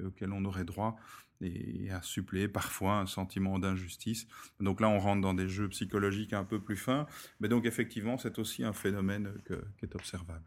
auquel 0.04 0.32
on 0.32 0.44
aurait 0.44 0.64
droit, 0.64 0.96
et, 1.40 1.90
à 1.90 2.02
suppléer 2.02 2.48
parfois 2.48 2.98
un 2.98 3.06
sentiment 3.06 3.58
d'injustice. 3.58 4.26
Donc 4.60 4.80
là, 4.80 4.88
on 4.88 4.98
rentre 4.98 5.22
dans 5.22 5.34
des 5.34 5.48
jeux 5.48 5.68
psychologiques 5.68 6.32
un 6.32 6.44
peu 6.44 6.60
plus 6.60 6.76
fins, 6.76 7.06
mais 7.40 7.48
donc 7.48 7.64
effectivement, 7.64 8.18
c'est 8.18 8.38
aussi 8.38 8.64
un 8.64 8.72
phénomène 8.72 9.32
qui 9.46 9.84
est 9.84 9.94
observable. 9.94 10.44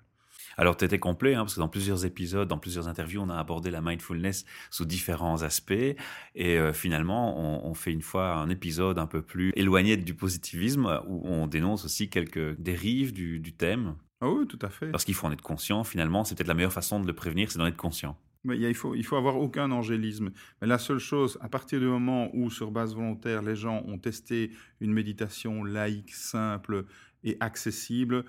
Alors, 0.58 0.76
tu 0.76 0.86
étais 0.86 1.00
complet, 1.00 1.36
hein, 1.36 1.42
parce 1.42 1.56
que 1.56 1.60
dans 1.60 1.70
plusieurs 1.70 2.06
épisodes, 2.06 2.48
dans 2.48 2.58
plusieurs 2.58 2.88
interviews, 2.88 3.22
on 3.22 3.30
a 3.30 3.38
abordé 3.38 3.72
la 3.72 3.82
mindfulness 3.82 4.46
sous 4.72 4.86
différents 4.86 5.44
aspects. 5.44 5.72
Et 5.72 6.58
euh, 6.58 6.74
finalement, 6.74 7.66
on, 7.66 7.74
fait 7.74 7.92
une 7.92 8.02
fois 8.02 8.34
un 8.34 8.50
épisode 8.50 8.98
un 9.00 9.06
peu 9.06 9.22
plus 9.22 9.52
éloigné 9.56 9.96
du 9.96 10.14
positivisme, 10.16 11.02
où 11.08 11.22
on 11.28 11.46
dénonce 11.46 11.86
aussi 11.86 12.10
quelques 12.10 12.60
dérives 12.60 13.14
du 13.14 13.54
thème, 13.54 13.96
ah 14.22 14.30
oui, 14.30 14.48
tout 14.48 14.60
à 14.62 14.70
fait. 14.70 14.92
Parce 14.92 15.06
qu'il 15.06 15.16
faut 15.16 15.28
en 15.28 15.32
être 15.32 15.42
conscient, 15.42 15.84
finalement, 15.84 16.24
c'est 16.24 16.36
peut-être 16.36 16.48
la 16.48 16.54
meilleure 16.54 16.74
façon 16.74 17.00
de 17.00 17.08
le 17.08 17.14
prévenir, 17.14 17.52
c'est 17.52 17.60
d'en 17.60 17.68
être 17.68 17.78
conscient. 17.78 18.18
Mais 18.44 18.58
il, 18.58 18.74
faut, 18.74 18.96
il 18.96 19.04
faut 19.04 19.18
avoir 19.18 19.38
aucun 19.38 19.70
angélisme. 19.72 20.32
Mais 20.62 20.68
la 20.68 20.78
seule 20.78 21.00
chose, 21.00 21.38
à 21.42 21.50
partir 21.50 21.80
du 21.80 21.86
moment 21.86 22.30
où, 22.34 22.50
sur 22.50 22.72
base 22.72 22.96
volontaire, 22.96 23.42
les 23.42 23.56
gens 23.56 23.84
ont 23.86 23.98
testé 23.98 24.52
une 24.80 24.94
méditation 24.94 25.64
laïque, 25.64 26.14
simple 26.14 26.86
et 27.24 27.38
accessible, 27.40 28.26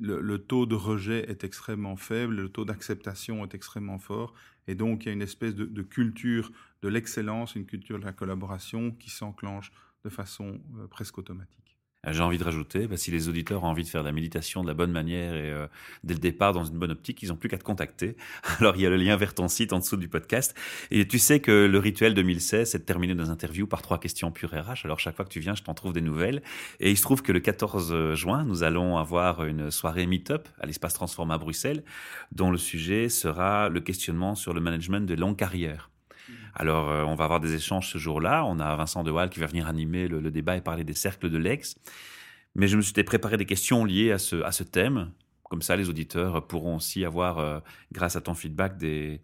le, 0.00 0.38
taux 0.38 0.66
de 0.66 0.74
rejet 0.74 1.28
est 1.30 1.44
extrêmement 1.44 1.96
faible, 1.96 2.36
le 2.36 2.48
taux 2.48 2.64
d'acceptation 2.64 3.44
est 3.44 3.54
extrêmement 3.54 3.98
fort, 3.98 4.34
et 4.66 4.74
donc 4.74 5.04
il 5.04 5.08
y 5.08 5.10
a 5.10 5.12
une 5.12 5.22
espèce 5.22 5.54
de, 5.54 5.64
de 5.64 5.82
culture 5.82 6.52
de 6.82 6.88
l'excellence, 6.88 7.54
une 7.54 7.66
culture 7.66 7.98
de 7.98 8.04
la 8.04 8.12
collaboration 8.12 8.92
qui 8.92 9.10
s'enclenche 9.10 9.72
de 10.04 10.10
façon 10.10 10.60
euh, 10.78 10.86
presque 10.86 11.18
automatique. 11.18 11.67
Euh, 12.06 12.12
j'ai 12.12 12.22
envie 12.22 12.38
de 12.38 12.44
rajouter, 12.44 12.86
bah, 12.86 12.96
si 12.96 13.10
les 13.10 13.28
auditeurs 13.28 13.64
ont 13.64 13.68
envie 13.68 13.82
de 13.82 13.88
faire 13.88 14.02
de 14.02 14.06
la 14.06 14.12
méditation 14.12 14.62
de 14.62 14.68
la 14.68 14.74
bonne 14.74 14.92
manière 14.92 15.34
et 15.34 15.50
euh, 15.50 15.66
dès 16.04 16.14
le 16.14 16.20
départ 16.20 16.52
dans 16.52 16.64
une 16.64 16.78
bonne 16.78 16.92
optique, 16.92 17.22
ils 17.22 17.30
n'ont 17.30 17.36
plus 17.36 17.48
qu'à 17.48 17.58
te 17.58 17.64
contacter. 17.64 18.16
Alors 18.60 18.76
il 18.76 18.82
y 18.82 18.86
a 18.86 18.90
le 18.90 18.96
lien 18.96 19.16
vers 19.16 19.34
ton 19.34 19.48
site 19.48 19.72
en 19.72 19.80
dessous 19.80 19.96
du 19.96 20.08
podcast. 20.08 20.54
Et 20.92 21.08
tu 21.08 21.18
sais 21.18 21.40
que 21.40 21.66
le 21.66 21.78
rituel 21.78 22.14
2016, 22.14 22.70
c'est 22.70 22.78
de 22.78 22.84
terminer 22.84 23.14
nos 23.14 23.30
interviews 23.30 23.66
par 23.66 23.82
trois 23.82 23.98
questions 23.98 24.30
pure 24.30 24.50
RH. 24.50 24.84
Alors 24.84 25.00
chaque 25.00 25.16
fois 25.16 25.24
que 25.24 25.30
tu 25.30 25.40
viens, 25.40 25.56
je 25.56 25.62
t'en 25.62 25.74
trouve 25.74 25.92
des 25.92 26.00
nouvelles. 26.00 26.42
Et 26.78 26.90
il 26.90 26.96
se 26.96 27.02
trouve 27.02 27.22
que 27.22 27.32
le 27.32 27.40
14 27.40 28.14
juin, 28.14 28.44
nous 28.44 28.62
allons 28.62 28.96
avoir 28.96 29.44
une 29.44 29.70
soirée 29.70 30.06
meet-up 30.06 30.48
à 30.60 30.66
l'espace 30.66 30.94
Transforma 30.94 31.34
à 31.34 31.38
Bruxelles, 31.38 31.82
dont 32.30 32.50
le 32.50 32.58
sujet 32.58 33.08
sera 33.08 33.68
le 33.68 33.80
questionnement 33.80 34.36
sur 34.36 34.54
le 34.54 34.60
management 34.60 35.04
de 35.06 35.14
longue 35.14 35.36
carrière. 35.36 35.90
Alors, 36.54 36.90
euh, 36.90 37.04
on 37.04 37.14
va 37.14 37.24
avoir 37.24 37.40
des 37.40 37.54
échanges 37.54 37.90
ce 37.90 37.98
jour-là. 37.98 38.44
On 38.44 38.58
a 38.58 38.74
Vincent 38.76 39.04
De 39.04 39.10
Waal 39.10 39.30
qui 39.30 39.40
va 39.40 39.46
venir 39.46 39.66
animer 39.66 40.08
le, 40.08 40.30
débat 40.30 40.56
et 40.56 40.60
parler 40.60 40.84
des 40.84 40.94
cercles 40.94 41.30
de 41.30 41.38
l'ex. 41.38 41.76
Mais 42.54 42.68
je 42.68 42.76
me 42.76 42.82
suis 42.82 42.92
préparé 43.04 43.36
des 43.36 43.46
questions 43.46 43.84
liées 43.84 44.12
à 44.12 44.18
ce, 44.18 44.42
à 44.42 44.52
ce 44.52 44.64
thème. 44.64 45.12
Comme 45.44 45.62
ça, 45.62 45.76
les 45.76 45.88
auditeurs 45.88 46.46
pourront 46.46 46.76
aussi 46.76 47.04
avoir, 47.04 47.38
euh, 47.38 47.60
grâce 47.92 48.16
à 48.16 48.20
ton 48.20 48.34
feedback, 48.34 48.76
des, 48.76 49.20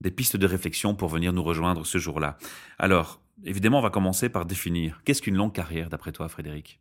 des 0.00 0.10
pistes 0.10 0.36
de 0.36 0.46
réflexion 0.46 0.94
pour 0.94 1.08
venir 1.08 1.32
nous 1.32 1.42
rejoindre 1.42 1.84
ce 1.84 1.98
jour-là. 1.98 2.38
Alors, 2.78 3.20
évidemment, 3.44 3.78
on 3.78 3.82
va 3.82 3.90
commencer 3.90 4.28
par 4.28 4.46
définir 4.46 5.00
qu'est-ce 5.04 5.22
qu'une 5.22 5.36
longue 5.36 5.52
carrière, 5.52 5.90
d'après 5.90 6.12
toi, 6.12 6.28
Frédéric? 6.28 6.80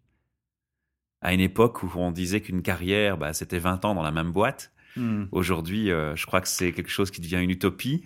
À 1.21 1.33
une 1.33 1.39
époque 1.39 1.81
où 1.83 1.89
on 1.95 2.11
disait 2.11 2.41
qu'une 2.41 2.61
carrière, 2.61 3.17
bah, 3.17 3.33
c'était 3.33 3.59
20 3.59 3.85
ans 3.85 3.95
dans 3.95 4.03
la 4.03 4.11
même 4.11 4.31
boîte. 4.31 4.71
Hmm. 4.95 5.25
Aujourd'hui, 5.31 5.91
euh, 5.91 6.15
je 6.15 6.25
crois 6.25 6.41
que 6.41 6.47
c'est 6.47 6.71
quelque 6.71 6.91
chose 6.91 7.11
qui 7.11 7.21
devient 7.21 7.41
une 7.41 7.49
utopie. 7.49 8.03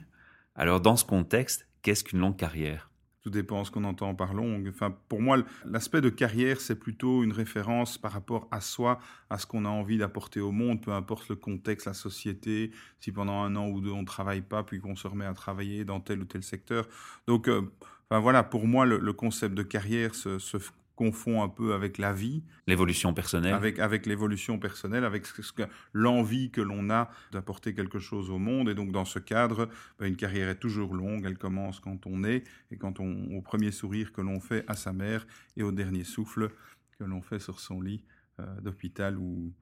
Alors 0.60 0.82
dans 0.82 0.98
ce 0.98 1.06
contexte, 1.06 1.66
qu'est-ce 1.84 2.04
qu'une 2.04 2.20
longue 2.20 2.36
carrière? 2.36 2.92
Tout 3.22 3.30
dépend 3.30 3.64
ce 3.64 3.72
qu'on 3.72 3.86
entend 3.86 4.14
par 4.14 4.34
longue. 4.34 4.68
Enfin, 4.68 4.94
pour 5.08 5.22
moi, 5.22 5.38
l'aspect 5.64 6.02
de 6.02 6.10
carrière, 6.10 6.60
c'est 6.60 6.78
plutôt 6.78 7.24
une 7.24 7.32
référence 7.32 7.98
par 7.98 8.12
rapport 8.12 8.50
à 8.52 8.60
soi, 8.60 9.00
à 9.30 9.38
ce 9.38 9.46
qu'on 9.46 9.64
a 9.64 9.70
envie 9.70 9.98
d'apporter 9.98 10.42
au 10.42 10.52
monde, 10.52 10.82
peu 10.82 10.92
importe 10.92 11.30
le 11.30 11.38
contexte, 11.38 11.88
la 11.88 11.94
société, 11.94 12.72
si 13.00 13.14
pendant 13.14 13.42
un 13.42 13.56
an 13.56 13.70
ou 13.70 13.80
deux 13.80 13.92
on 13.92 14.02
ne 14.02 14.06
travaille 14.06 14.42
pas, 14.42 14.64
puis 14.64 14.82
qu'on 14.82 14.98
se 14.98 15.08
remet 15.08 15.26
à 15.26 15.34
travailler 15.34 15.86
dans 15.86 16.02
tel 16.02 16.20
ou 16.20 16.26
tel 16.26 16.44
secteur. 16.44 16.90
Donc, 17.26 17.48
euh, 17.48 17.62
enfin, 18.10 18.20
voilà, 18.20 18.44
pour 18.44 18.68
moi, 18.68 18.86
le, 18.86 19.14
concept 19.14 19.56
de 19.56 19.64
carrière 19.64 20.14
se 20.14 20.60
confond 21.00 21.42
un 21.42 21.48
peu 21.48 21.74
avec 21.74 21.98
la 21.98 22.12
vie. 22.12 22.44
L'évolution 22.68 23.14
personnelle. 23.14 23.54
Avec, 23.54 23.80
avec 23.80 24.06
l'évolution 24.06 24.60
personnelle, 24.60 25.06
avec 25.06 25.26
ce, 25.26 25.54
que, 25.54 25.64
l'envie 25.94 26.52
que 26.52 26.60
l'on 26.60 26.90
a 26.90 27.10
d'apporter 27.32 27.74
quelque 27.74 28.00
chose 28.00 28.30
au 28.30 28.38
monde. 28.38 28.68
Et 28.68 28.76
donc, 28.76 28.92
dans 28.92 29.06
ce 29.06 29.18
cadre, 29.18 29.70
ben, 29.98 30.08
une 30.08 30.18
carrière 30.18 30.50
est 30.50 30.60
toujours 30.60 30.94
longue. 30.94 31.24
Elle 31.26 31.38
commence 31.38 31.80
quand 31.80 32.06
on 32.06 32.26
est 32.26 32.44
et 32.70 32.76
quand 32.76 33.00
on, 33.00 33.38
au 33.38 33.42
premier 33.42 33.72
sourire 33.72 34.12
que 34.12 34.20
l'on 34.20 34.42
fait 34.42 34.66
à 34.68 34.76
sa 34.76 34.92
mère 34.92 35.26
et 35.56 35.64
au 35.64 35.72
dernier 35.72 36.04
souffle 36.04 36.50
que 36.98 37.06
l'on 37.06 37.22
fait 37.22 37.40
sur 37.40 37.62
son 37.62 37.80
lit 37.80 38.04
euh, 38.42 38.60
d'hôpital 38.60 39.18
ou, 39.18 39.54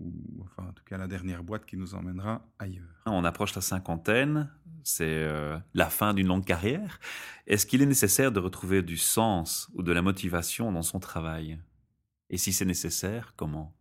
ou 0.00 0.42
enfin 0.42 0.68
en 0.68 0.72
tout 0.72 0.84
cas 0.84 0.98
la 0.98 1.06
dernière 1.06 1.42
boîte 1.42 1.66
qui 1.66 1.76
nous 1.76 1.94
emmènera 1.94 2.46
ailleurs. 2.58 3.02
On 3.06 3.24
approche 3.24 3.54
la 3.54 3.60
cinquantaine, 3.60 4.50
c'est 4.82 5.04
euh, 5.06 5.58
la 5.74 5.90
fin 5.90 6.14
d'une 6.14 6.26
longue 6.26 6.44
carrière. 6.44 6.98
Est-ce 7.46 7.66
qu'il 7.66 7.82
est 7.82 7.86
nécessaire 7.86 8.32
de 8.32 8.40
retrouver 8.40 8.82
du 8.82 8.96
sens 8.96 9.68
ou 9.74 9.82
de 9.82 9.92
la 9.92 10.02
motivation 10.02 10.72
dans 10.72 10.82
son 10.82 11.00
travail? 11.00 11.58
Et 12.30 12.38
si 12.38 12.52
c'est 12.52 12.64
nécessaire, 12.64 13.34
comment? 13.36 13.74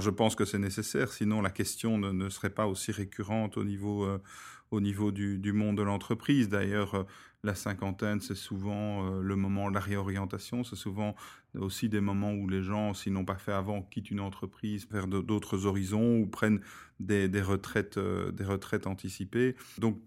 Je 0.00 0.08
pense 0.08 0.34
que 0.34 0.46
c'est 0.46 0.58
nécessaire, 0.58 1.12
sinon 1.12 1.42
la 1.42 1.50
question 1.50 1.98
ne, 1.98 2.28
serait 2.30 2.50
pas 2.50 2.66
aussi 2.66 2.92
récurrente 2.92 3.58
au 3.58 3.64
niveau, 3.64 4.04
euh, 4.04 4.18
au 4.70 4.80
niveau 4.80 5.12
du, 5.12 5.38
du 5.38 5.52
monde 5.52 5.76
de 5.76 5.82
l'entreprise. 5.82 6.48
D'ailleurs, 6.48 6.94
euh, 6.94 7.02
la 7.44 7.54
cinquantaine, 7.54 8.20
c'est 8.20 8.34
souvent 8.34 9.04
euh, 9.04 9.20
le 9.20 9.36
moment 9.36 9.68
de 9.68 9.74
la 9.74 9.80
réorientation, 9.80 10.64
c'est 10.64 10.76
souvent 10.76 11.14
aussi 11.54 11.90
des 11.90 12.00
moments 12.00 12.32
où 12.32 12.48
les 12.48 12.62
gens, 12.62 12.94
s'ils 12.94 13.12
n'ont 13.12 13.26
pas 13.26 13.36
fait 13.36 13.52
avant, 13.52 13.82
quittent 13.82 14.10
une 14.10 14.20
entreprise 14.20 14.88
vers 14.90 15.06
d'autres 15.06 15.66
horizons 15.66 16.20
ou 16.20 16.26
prennent 16.26 16.60
des, 16.98 17.28
des 17.28 17.42
retraites, 17.42 17.98
des 17.98 18.44
retraites 18.44 18.86
anticipées. 18.86 19.56
Donc 19.76 20.00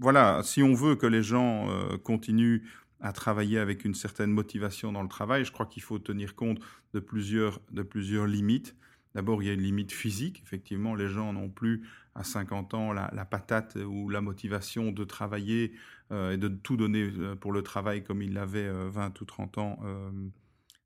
voilà, 0.00 0.40
si 0.42 0.64
on 0.64 0.74
veut 0.74 0.96
que 0.96 1.06
les 1.06 1.22
gens 1.22 1.68
continuent 2.02 2.62
à 3.00 3.12
travailler 3.12 3.58
avec 3.58 3.84
une 3.84 3.94
certaine 3.94 4.32
motivation 4.32 4.90
dans 4.92 5.02
le 5.02 5.08
travail, 5.08 5.44
je 5.44 5.52
crois 5.52 5.66
qu'il 5.66 5.82
faut 5.82 5.98
tenir 6.00 6.34
compte 6.34 6.58
de 6.94 7.00
plusieurs, 7.00 7.60
de 7.70 7.82
plusieurs 7.82 8.26
limites. 8.26 8.74
D'abord, 9.14 9.42
il 9.42 9.46
y 9.46 9.50
a 9.50 9.54
une 9.54 9.62
limite 9.62 9.92
physique. 9.92 10.40
Effectivement, 10.42 10.94
les 10.94 11.08
gens 11.08 11.32
n'ont 11.32 11.50
plus 11.50 11.86
à 12.14 12.24
50 12.24 12.74
ans 12.74 12.92
la, 12.92 13.24
patate 13.24 13.76
ou 13.76 14.08
la 14.08 14.20
motivation 14.20 14.92
de 14.92 15.04
travailler 15.04 15.72
et 16.10 16.36
de 16.36 16.48
tout 16.48 16.76
donner 16.76 17.10
pour 17.40 17.52
le 17.52 17.62
travail 17.62 18.04
comme 18.04 18.20
ils 18.20 18.34
l'avaient 18.34 18.70
20 18.70 19.20
ou 19.20 19.24
30 19.24 19.58
ans 19.58 19.78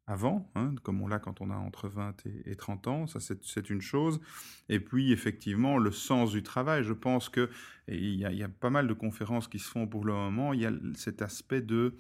avant, 0.07 0.49
hein, 0.55 0.75
comme 0.85 1.01
on 1.03 1.09
l'a 1.09 1.19
quand 1.19 1.41
on 1.41 1.51
a 1.51 1.57
entre 1.57 1.89
20 1.89 2.27
et, 2.47 2.55
30 2.55 2.87
ans, 2.87 3.07
ça 3.07 3.19
c'est 3.21 3.71
une 3.71 3.81
chose. 3.81 4.21
Et 4.69 4.79
puis 4.79 5.13
effectivement, 5.13 5.79
le 5.79 5.91
sens 5.91 6.31
du 6.31 6.43
travail, 6.43 6.85
je 6.85 6.93
pense 6.93 7.29
que 7.29 7.51
il 7.89 8.15
y, 8.15 8.43
a 8.43 8.49
pas 8.49 8.71
mal 8.71 8.87
de 8.87 8.95
conférences 8.95 9.49
qui 9.49 9.59
se 9.59 9.69
font 9.69 9.87
pour 9.87 10.05
le 10.05 10.13
moment, 10.13 10.53
il 10.53 10.61
y 10.61 10.67
a 10.67 10.73
cet 10.95 11.23
aspect 11.23 11.61
de 11.61 11.97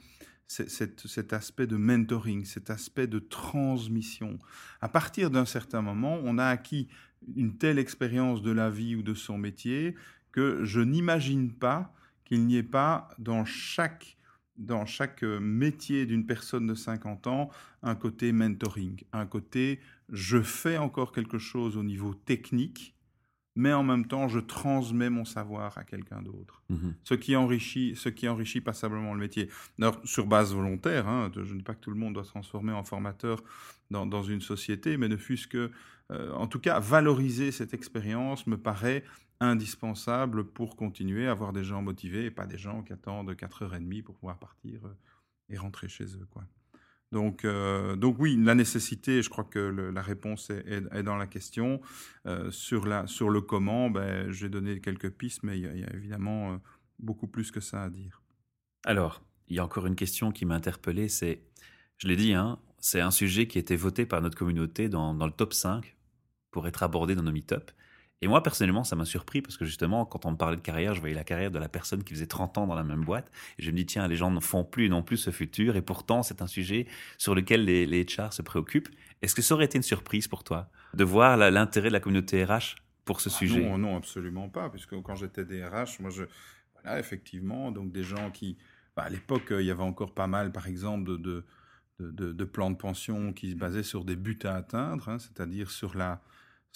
cet, 0.46 1.32
aspect 1.32 1.66
de 1.66 1.76
mentoring, 1.76 2.44
cet 2.44 2.70
aspect 2.70 3.06
de 3.06 3.18
transmission. 3.18 4.38
À 4.80 4.88
partir 4.88 5.30
d'un 5.30 5.44
certain 5.44 5.82
moment, 5.82 6.20
on 6.22 6.38
a 6.38 6.46
acquis 6.46 6.88
une 7.34 7.56
telle 7.56 7.78
expérience 7.78 8.42
de 8.42 8.50
la 8.50 8.70
vie 8.70 8.94
ou 8.94 9.02
de 9.02 9.14
son 9.14 9.38
métier 9.38 9.94
que 10.32 10.64
je 10.64 10.80
n'imagine 10.80 11.52
pas 11.52 11.92
qu'il 12.24 12.44
n'y 12.46 12.56
ait 12.56 12.62
pas 12.62 13.08
dans 13.18 13.44
chaque 13.44 14.16
dans 14.58 14.86
chaque 14.86 15.22
euh, 15.22 15.38
métier 15.38 16.06
d'une 16.06 16.24
personne 16.24 16.66
de 16.66 16.74
50 16.74 17.26
ans 17.26 17.50
un 17.82 17.94
côté 17.94 18.32
mentoring, 18.32 19.02
un 19.12 19.26
côté 19.26 19.80
je 20.08 20.40
fais 20.40 20.78
encore 20.78 21.12
quelque 21.12 21.38
chose 21.38 21.76
au 21.76 21.82
niveau 21.82 22.14
technique, 22.14 22.95
mais 23.56 23.72
en 23.72 23.82
même 23.82 24.06
temps 24.06 24.28
je 24.28 24.38
transmets 24.38 25.10
mon 25.10 25.24
savoir 25.24 25.76
à 25.76 25.84
quelqu'un 25.84 26.22
d'autre. 26.22 26.62
Mhm. 26.68 26.94
Ce 27.02 27.14
qui 27.14 27.34
enrichit, 27.34 27.96
ce 27.96 28.08
qui 28.08 28.28
enrichit 28.28 28.60
passablement 28.60 29.14
le 29.14 29.20
métier. 29.20 29.48
Alors 29.80 29.98
sur 30.04 30.26
base 30.26 30.54
volontaire, 30.54 31.08
hein, 31.08 31.30
je 31.34 31.40
ne 31.52 31.58
dis 31.58 31.64
pas 31.64 31.74
que 31.74 31.80
tout 31.80 31.90
le 31.90 31.98
monde 31.98 32.14
doit 32.14 32.24
se 32.24 32.30
transformer 32.30 32.72
en 32.72 32.84
formateur 32.84 33.42
dans, 33.90 34.22
une 34.22 34.40
société, 34.40 34.96
mais 34.96 35.08
ne 35.08 35.16
fût-ce 35.16 35.46
que, 35.46 35.70
euh, 36.10 36.32
en 36.32 36.46
tout 36.46 36.58
cas, 36.58 36.80
valoriser 36.80 37.52
cette 37.52 37.72
expérience 37.72 38.46
me 38.46 38.56
paraît 38.56 39.04
indispensable 39.40 40.44
pour 40.44 40.76
continuer 40.76 41.26
à 41.28 41.32
avoir 41.32 41.52
des 41.52 41.62
gens 41.62 41.82
motivés 41.82 42.24
et 42.24 42.30
pas 42.30 42.46
des 42.46 42.58
gens 42.58 42.82
qui 42.82 42.92
attendent 42.92 43.30
4h30 43.30 44.02
pour 44.02 44.16
pouvoir 44.16 44.38
partir 44.38 44.84
euh, 44.86 44.94
et 45.50 45.58
rentrer 45.58 45.88
chez 45.88 46.04
eux. 46.04 46.26
Quoi. 46.30 46.44
Donc, 47.12 47.44
euh, 47.44 47.96
donc 47.96 48.16
oui, 48.18 48.36
la 48.36 48.54
nécessité, 48.54 49.22
je 49.22 49.30
crois 49.30 49.44
que 49.44 49.58
la 49.58 50.02
réponse 50.02 50.50
est, 50.50 51.02
dans 51.02 51.16
la 51.16 51.26
question. 51.26 51.80
Euh, 52.26 52.50
sur, 52.50 52.86
la, 52.86 53.06
sur 53.06 53.30
le 53.30 53.40
comment, 53.40 53.90
ben, 53.90 54.30
j'ai 54.32 54.48
donné 54.48 54.80
quelques 54.80 55.10
pistes, 55.10 55.42
mais 55.42 55.58
il 55.58 55.80
y 55.80 55.84
a, 55.84 55.94
évidemment 55.94 56.60
beaucoup 56.98 57.28
plus 57.28 57.50
que 57.50 57.60
ça 57.60 57.84
à 57.84 57.90
dire. 57.90 58.22
Alors, 58.84 59.22
il 59.48 59.56
y 59.56 59.58
a 59.58 59.64
encore 59.64 59.86
une 59.86 59.96
question 59.96 60.32
qui 60.32 60.44
m'a 60.44 60.54
interpellé, 60.54 61.08
c'est, 61.08 61.42
je 61.98 62.08
l'ai 62.08 62.16
dit, 62.16 62.34
hein, 62.34 62.58
c'est 62.78 63.00
un 63.00 63.10
sujet 63.10 63.46
qui 63.46 63.58
a 63.58 63.60
été 63.60 63.76
voté 63.76 64.06
par 64.06 64.20
notre 64.20 64.36
communauté 64.36 64.88
dans, 64.88 65.14
dans 65.14 65.26
le 65.26 65.32
top 65.32 65.52
5 65.52 65.96
pour 66.50 66.66
être 66.66 66.82
abordé 66.82 67.14
dans 67.14 67.22
nos 67.22 67.32
meet-up. 67.32 67.70
Et 68.22 68.28
moi, 68.28 68.42
personnellement, 68.42 68.82
ça 68.82 68.96
m'a 68.96 69.04
surpris 69.04 69.42
parce 69.42 69.56
que 69.56 69.66
justement, 69.66 70.06
quand 70.06 70.24
on 70.24 70.30
me 70.30 70.36
parlait 70.36 70.56
de 70.56 70.62
carrière, 70.62 70.94
je 70.94 71.00
voyais 71.00 71.14
la 71.14 71.24
carrière 71.24 71.50
de 71.50 71.58
la 71.58 71.68
personne 71.68 72.02
qui 72.02 72.14
faisait 72.14 72.26
30 72.26 72.58
ans 72.58 72.66
dans 72.66 72.74
la 72.74 72.84
même 72.84 73.04
boîte. 73.04 73.30
Et 73.58 73.62
je 73.62 73.70
me 73.70 73.76
dis, 73.76 73.84
tiens, 73.84 74.08
les 74.08 74.16
gens 74.16 74.30
ne 74.30 74.40
font 74.40 74.64
plus 74.64 74.88
non 74.88 75.02
plus 75.02 75.18
ce 75.18 75.30
futur. 75.30 75.76
Et 75.76 75.82
pourtant, 75.82 76.22
c'est 76.22 76.40
un 76.40 76.46
sujet 76.46 76.86
sur 77.18 77.34
lequel 77.34 77.64
les, 77.64 77.84
les 77.84 78.04
HR 78.04 78.32
se 78.32 78.40
préoccupent. 78.40 78.88
Est-ce 79.20 79.34
que 79.34 79.42
ça 79.42 79.54
aurait 79.54 79.66
été 79.66 79.76
une 79.76 79.82
surprise 79.82 80.28
pour 80.28 80.44
toi 80.44 80.70
de 80.94 81.04
voir 81.04 81.36
l'intérêt 81.36 81.88
de 81.88 81.92
la 81.92 82.00
communauté 82.00 82.42
RH 82.42 82.76
pour 83.04 83.20
ce 83.20 83.28
ah 83.28 83.32
sujet? 83.32 83.60
Non, 83.60 83.76
non, 83.76 83.96
absolument 83.96 84.48
pas. 84.48 84.70
Puisque 84.70 85.00
quand 85.02 85.16
j'étais 85.16 85.44
DRH, 85.44 86.00
moi, 86.00 86.10
je, 86.10 86.24
voilà, 86.72 86.98
effectivement, 86.98 87.70
donc 87.70 87.92
des 87.92 88.02
gens 88.02 88.30
qui, 88.30 88.56
bah, 88.96 89.02
à 89.02 89.10
l'époque, 89.10 89.48
il 89.50 89.66
y 89.66 89.70
avait 89.70 89.82
encore 89.82 90.14
pas 90.14 90.26
mal, 90.26 90.52
par 90.52 90.68
exemple, 90.68 91.04
de, 91.04 91.44
de, 92.00 92.32
de, 92.32 92.44
plans 92.44 92.70
de 92.70 92.76
pension 92.76 93.34
qui 93.34 93.50
se 93.50 93.56
basaient 93.56 93.82
sur 93.82 94.04
des 94.04 94.16
buts 94.16 94.38
à 94.44 94.54
atteindre, 94.54 95.08
hein, 95.08 95.18
c'est-à-dire 95.18 95.70
sur 95.70 95.96
la 95.96 96.22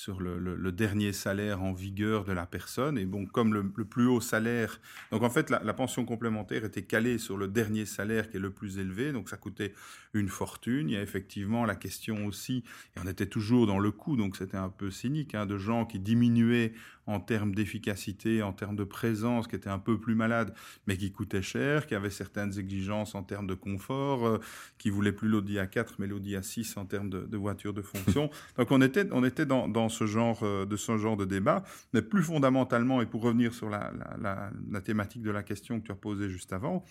sur 0.00 0.18
le, 0.18 0.72
dernier 0.72 1.12
salaire 1.12 1.62
en 1.62 1.74
vigueur 1.74 2.24
de 2.24 2.32
la 2.32 2.46
personne. 2.46 2.96
Et 2.96 3.04
bon, 3.04 3.26
comme 3.26 3.52
le, 3.52 3.84
plus 3.84 4.06
haut 4.06 4.22
salaire, 4.22 4.80
donc 5.10 5.22
en 5.22 5.28
fait, 5.28 5.50
la, 5.50 5.74
pension 5.74 6.06
complémentaire 6.06 6.64
était 6.64 6.82
calée 6.82 7.18
sur 7.18 7.36
le 7.36 7.48
dernier 7.48 7.84
salaire 7.84 8.30
qui 8.30 8.38
est 8.38 8.40
le 8.40 8.50
plus 8.50 8.78
élevé, 8.78 9.12
donc 9.12 9.28
ça 9.28 9.36
coûtait 9.36 9.74
une 10.14 10.30
fortune. 10.30 10.88
Il 10.88 10.94
y 10.94 10.96
a 10.96 11.02
effectivement 11.02 11.66
la 11.66 11.74
question 11.74 12.24
aussi, 12.24 12.64
et 12.96 13.00
on 13.04 13.06
était 13.06 13.26
toujours 13.26 13.66
dans 13.66 13.78
le 13.78 13.90
coût, 13.90 14.16
donc 14.16 14.36
c'était 14.36 14.56
un 14.56 14.70
peu 14.70 14.90
cynique, 14.90 15.34
hein, 15.34 15.44
de 15.44 15.58
gens 15.58 15.84
qui 15.84 15.98
diminuaient 15.98 16.72
en 17.06 17.20
termes 17.20 17.54
d'efficacité, 17.54 18.42
en 18.42 18.52
termes 18.52 18.76
de 18.76 18.84
présence, 18.84 19.48
qui 19.48 19.56
étaient 19.56 19.70
un 19.70 19.78
peu 19.78 19.98
plus 19.98 20.14
malades, 20.14 20.54
mais 20.86 20.96
qui 20.96 21.10
coûtaient 21.12 21.42
cher, 21.42 21.86
qui 21.86 21.94
avaient 21.94 22.10
certaines 22.10 22.58
exigences 22.58 23.14
en 23.14 23.22
termes 23.22 23.46
de 23.46 23.54
confort, 23.54 24.26
euh, 24.26 24.40
qui 24.78 24.90
voulaient 24.90 25.12
plus 25.12 25.28
l'Audi 25.28 25.56
A4, 25.56 25.94
mais 25.98 26.06
l'Audi 26.06 26.36
A6 26.36 26.78
en 26.78 26.84
termes 26.84 27.10
de, 27.10 27.36
voiture 27.36 27.72
de 27.72 27.82
fonction. 27.82 28.30
donc 28.56 28.70
on 28.70 28.80
était, 28.80 29.06
on 29.12 29.24
était 29.24 29.46
dans, 29.46 29.68
dans 29.68 29.88
ce 29.88 30.06
genre, 30.06 30.40
euh, 30.42 30.66
de 30.66 30.76
ce 30.76 30.96
genre 30.98 31.16
de 31.16 31.24
débat, 31.24 31.64
mais 31.92 32.02
plus 32.02 32.22
fondamentalement, 32.22 33.02
et 33.02 33.06
pour 33.06 33.22
revenir 33.22 33.54
sur 33.54 33.70
la, 33.70 33.92
la, 34.20 34.80
thématique 34.80 35.22
de 35.22 35.30
la 35.30 35.42
question 35.42 35.80
que 35.80 35.86
tu 35.86 35.92
as 35.92 35.96
posée 35.96 36.30
juste 36.30 36.52
avant, 36.52 36.84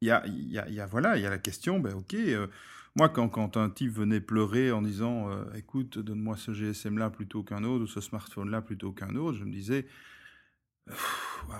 il 0.00 0.08
y 0.08 0.10
a, 0.10 0.22
y, 0.26 0.58
a, 0.58 0.68
y 0.68 0.80
a, 0.80 0.86
voilà, 0.86 1.16
il 1.16 1.22
y 1.22 1.26
a 1.26 1.30
la 1.30 1.38
question, 1.38 1.78
ben 1.78 1.94
ok, 1.94 2.14
euh, 2.14 2.46
moi 2.96 3.08
quand, 3.08 3.28
quand 3.28 3.56
un 3.56 3.70
type 3.70 3.92
venait 3.92 4.20
pleurer 4.20 4.72
en 4.72 4.82
disant, 4.82 5.30
euh, 5.30 5.44
écoute, 5.54 5.98
donne-moi 5.98 6.36
ce 6.36 6.52
GSM-là 6.52 7.10
plutôt 7.10 7.42
qu'un 7.42 7.64
autre, 7.64 7.84
ou 7.84 7.86
ce 7.86 8.00
smartphone-là 8.00 8.62
plutôt 8.62 8.92
qu'un 8.92 9.14
autre, 9.16 9.38
je 9.38 9.44
me 9.44 9.52
disais, 9.52 9.86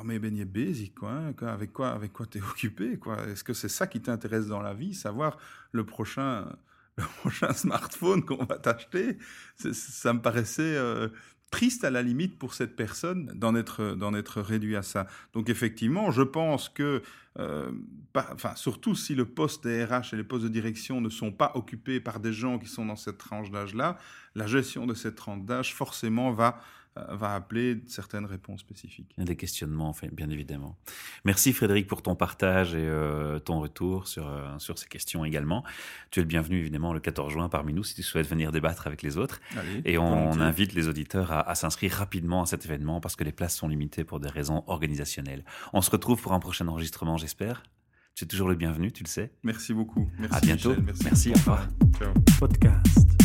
mais 0.04 0.18
ben 0.18 0.44
basic 0.44 0.94
quoi, 0.94 1.12
hein, 1.12 1.34
avec 1.42 1.72
quoi 1.72 1.90
avec 1.90 2.12
quoi 2.12 2.26
t'es 2.26 2.40
occupé 2.50 2.98
Est-ce 3.28 3.44
que 3.44 3.52
c'est 3.52 3.68
ça 3.68 3.86
qui 3.86 4.00
t'intéresse 4.00 4.46
dans 4.46 4.60
la 4.60 4.74
vie, 4.74 4.94
savoir 4.94 5.38
le 5.72 5.84
prochain 5.84 6.48
prochain 7.20 7.52
smartphone 7.52 8.24
qu'on 8.24 8.44
va 8.44 8.58
t'acheter, 8.58 9.18
ça 9.56 10.12
me 10.12 10.20
paraissait 10.20 10.76
euh, 10.76 11.08
triste 11.50 11.84
à 11.84 11.90
la 11.90 12.02
limite 12.02 12.38
pour 12.38 12.54
cette 12.54 12.76
personne 12.76 13.32
d'en 13.34 13.54
être, 13.54 13.94
d'en 13.94 14.14
être 14.14 14.40
réduit 14.40 14.76
à 14.76 14.82
ça. 14.82 15.06
Donc 15.32 15.48
effectivement, 15.48 16.10
je 16.10 16.22
pense 16.22 16.68
que, 16.68 17.02
euh, 17.38 17.70
enfin, 18.14 18.54
surtout 18.54 18.94
si 18.94 19.14
le 19.14 19.24
poste 19.24 19.64
des 19.64 19.84
RH 19.84 20.12
et 20.12 20.16
les 20.16 20.24
postes 20.24 20.44
de 20.44 20.48
direction 20.48 21.00
ne 21.00 21.08
sont 21.08 21.32
pas 21.32 21.52
occupés 21.54 22.00
par 22.00 22.20
des 22.20 22.32
gens 22.32 22.58
qui 22.58 22.68
sont 22.68 22.86
dans 22.86 22.96
cette 22.96 23.18
tranche 23.18 23.50
d'âge-là, 23.50 23.98
la 24.34 24.46
gestion 24.46 24.86
de 24.86 24.94
cette 24.94 25.16
tranche 25.16 25.44
d'âge 25.44 25.74
forcément 25.74 26.32
va 26.32 26.60
va 26.96 27.34
appeler 27.34 27.80
certaines 27.86 28.24
réponses 28.24 28.60
spécifiques. 28.60 29.14
Des 29.16 29.36
questionnements, 29.36 29.94
bien 30.12 30.28
évidemment. 30.28 30.76
Merci 31.24 31.52
Frédéric 31.52 31.86
pour 31.86 32.02
ton 32.02 32.16
partage 32.16 32.74
et 32.74 32.78
euh, 32.78 33.38
ton 33.38 33.60
retour 33.60 34.08
sur, 34.08 34.28
euh, 34.28 34.58
sur 34.58 34.78
ces 34.78 34.88
questions 34.88 35.24
également. 35.24 35.64
Tu 36.10 36.20
es 36.20 36.22
le 36.22 36.28
bienvenu 36.28 36.58
évidemment 36.58 36.92
le 36.92 37.00
14 37.00 37.32
juin 37.32 37.48
parmi 37.48 37.72
nous 37.72 37.84
si 37.84 37.94
tu 37.94 38.02
souhaites 38.02 38.26
venir 38.26 38.52
débattre 38.52 38.86
avec 38.86 39.02
les 39.02 39.18
autres. 39.18 39.40
et 39.84 39.98
on, 39.98 40.40
invite 40.40 40.74
les 40.74 40.88
auditeurs 40.88 41.32
à, 41.32 41.48
à 41.48 41.54
s'inscrire 41.54 41.92
rapidement 41.92 42.42
à 42.42 42.46
cet 42.46 42.64
événement 42.64 43.00
parce 43.00 43.14
que 43.14 43.24
les 43.24 43.32
places 43.32 43.56
sont 43.56 43.68
limitées 43.68 44.04
pour 44.04 44.20
des 44.20 44.28
raisons 44.28 44.64
organisationnelles. 44.66 45.44
On 45.72 45.82
se 45.82 45.90
retrouve 45.90 46.20
pour 46.20 46.32
un 46.32 46.40
prochain 46.40 46.66
enregistrement, 46.68 47.16
j'espère. 47.18 47.62
Tu 48.14 48.24
es 48.24 48.26
toujours 48.26 48.48
le 48.48 48.54
bienvenu, 48.54 48.92
tu 48.92 49.04
le 49.04 49.08
sais. 49.08 49.32
Merci 49.42 49.72
beaucoup. 49.72 50.10
Merci 50.18 50.36
à 50.36 50.40
bientôt. 50.40 50.74
merci. 50.84 51.04
merci, 51.04 51.30
au 51.30 51.34
revoir. 51.34 51.68
Ciao. 51.98 52.12
Podcast. 52.38 53.19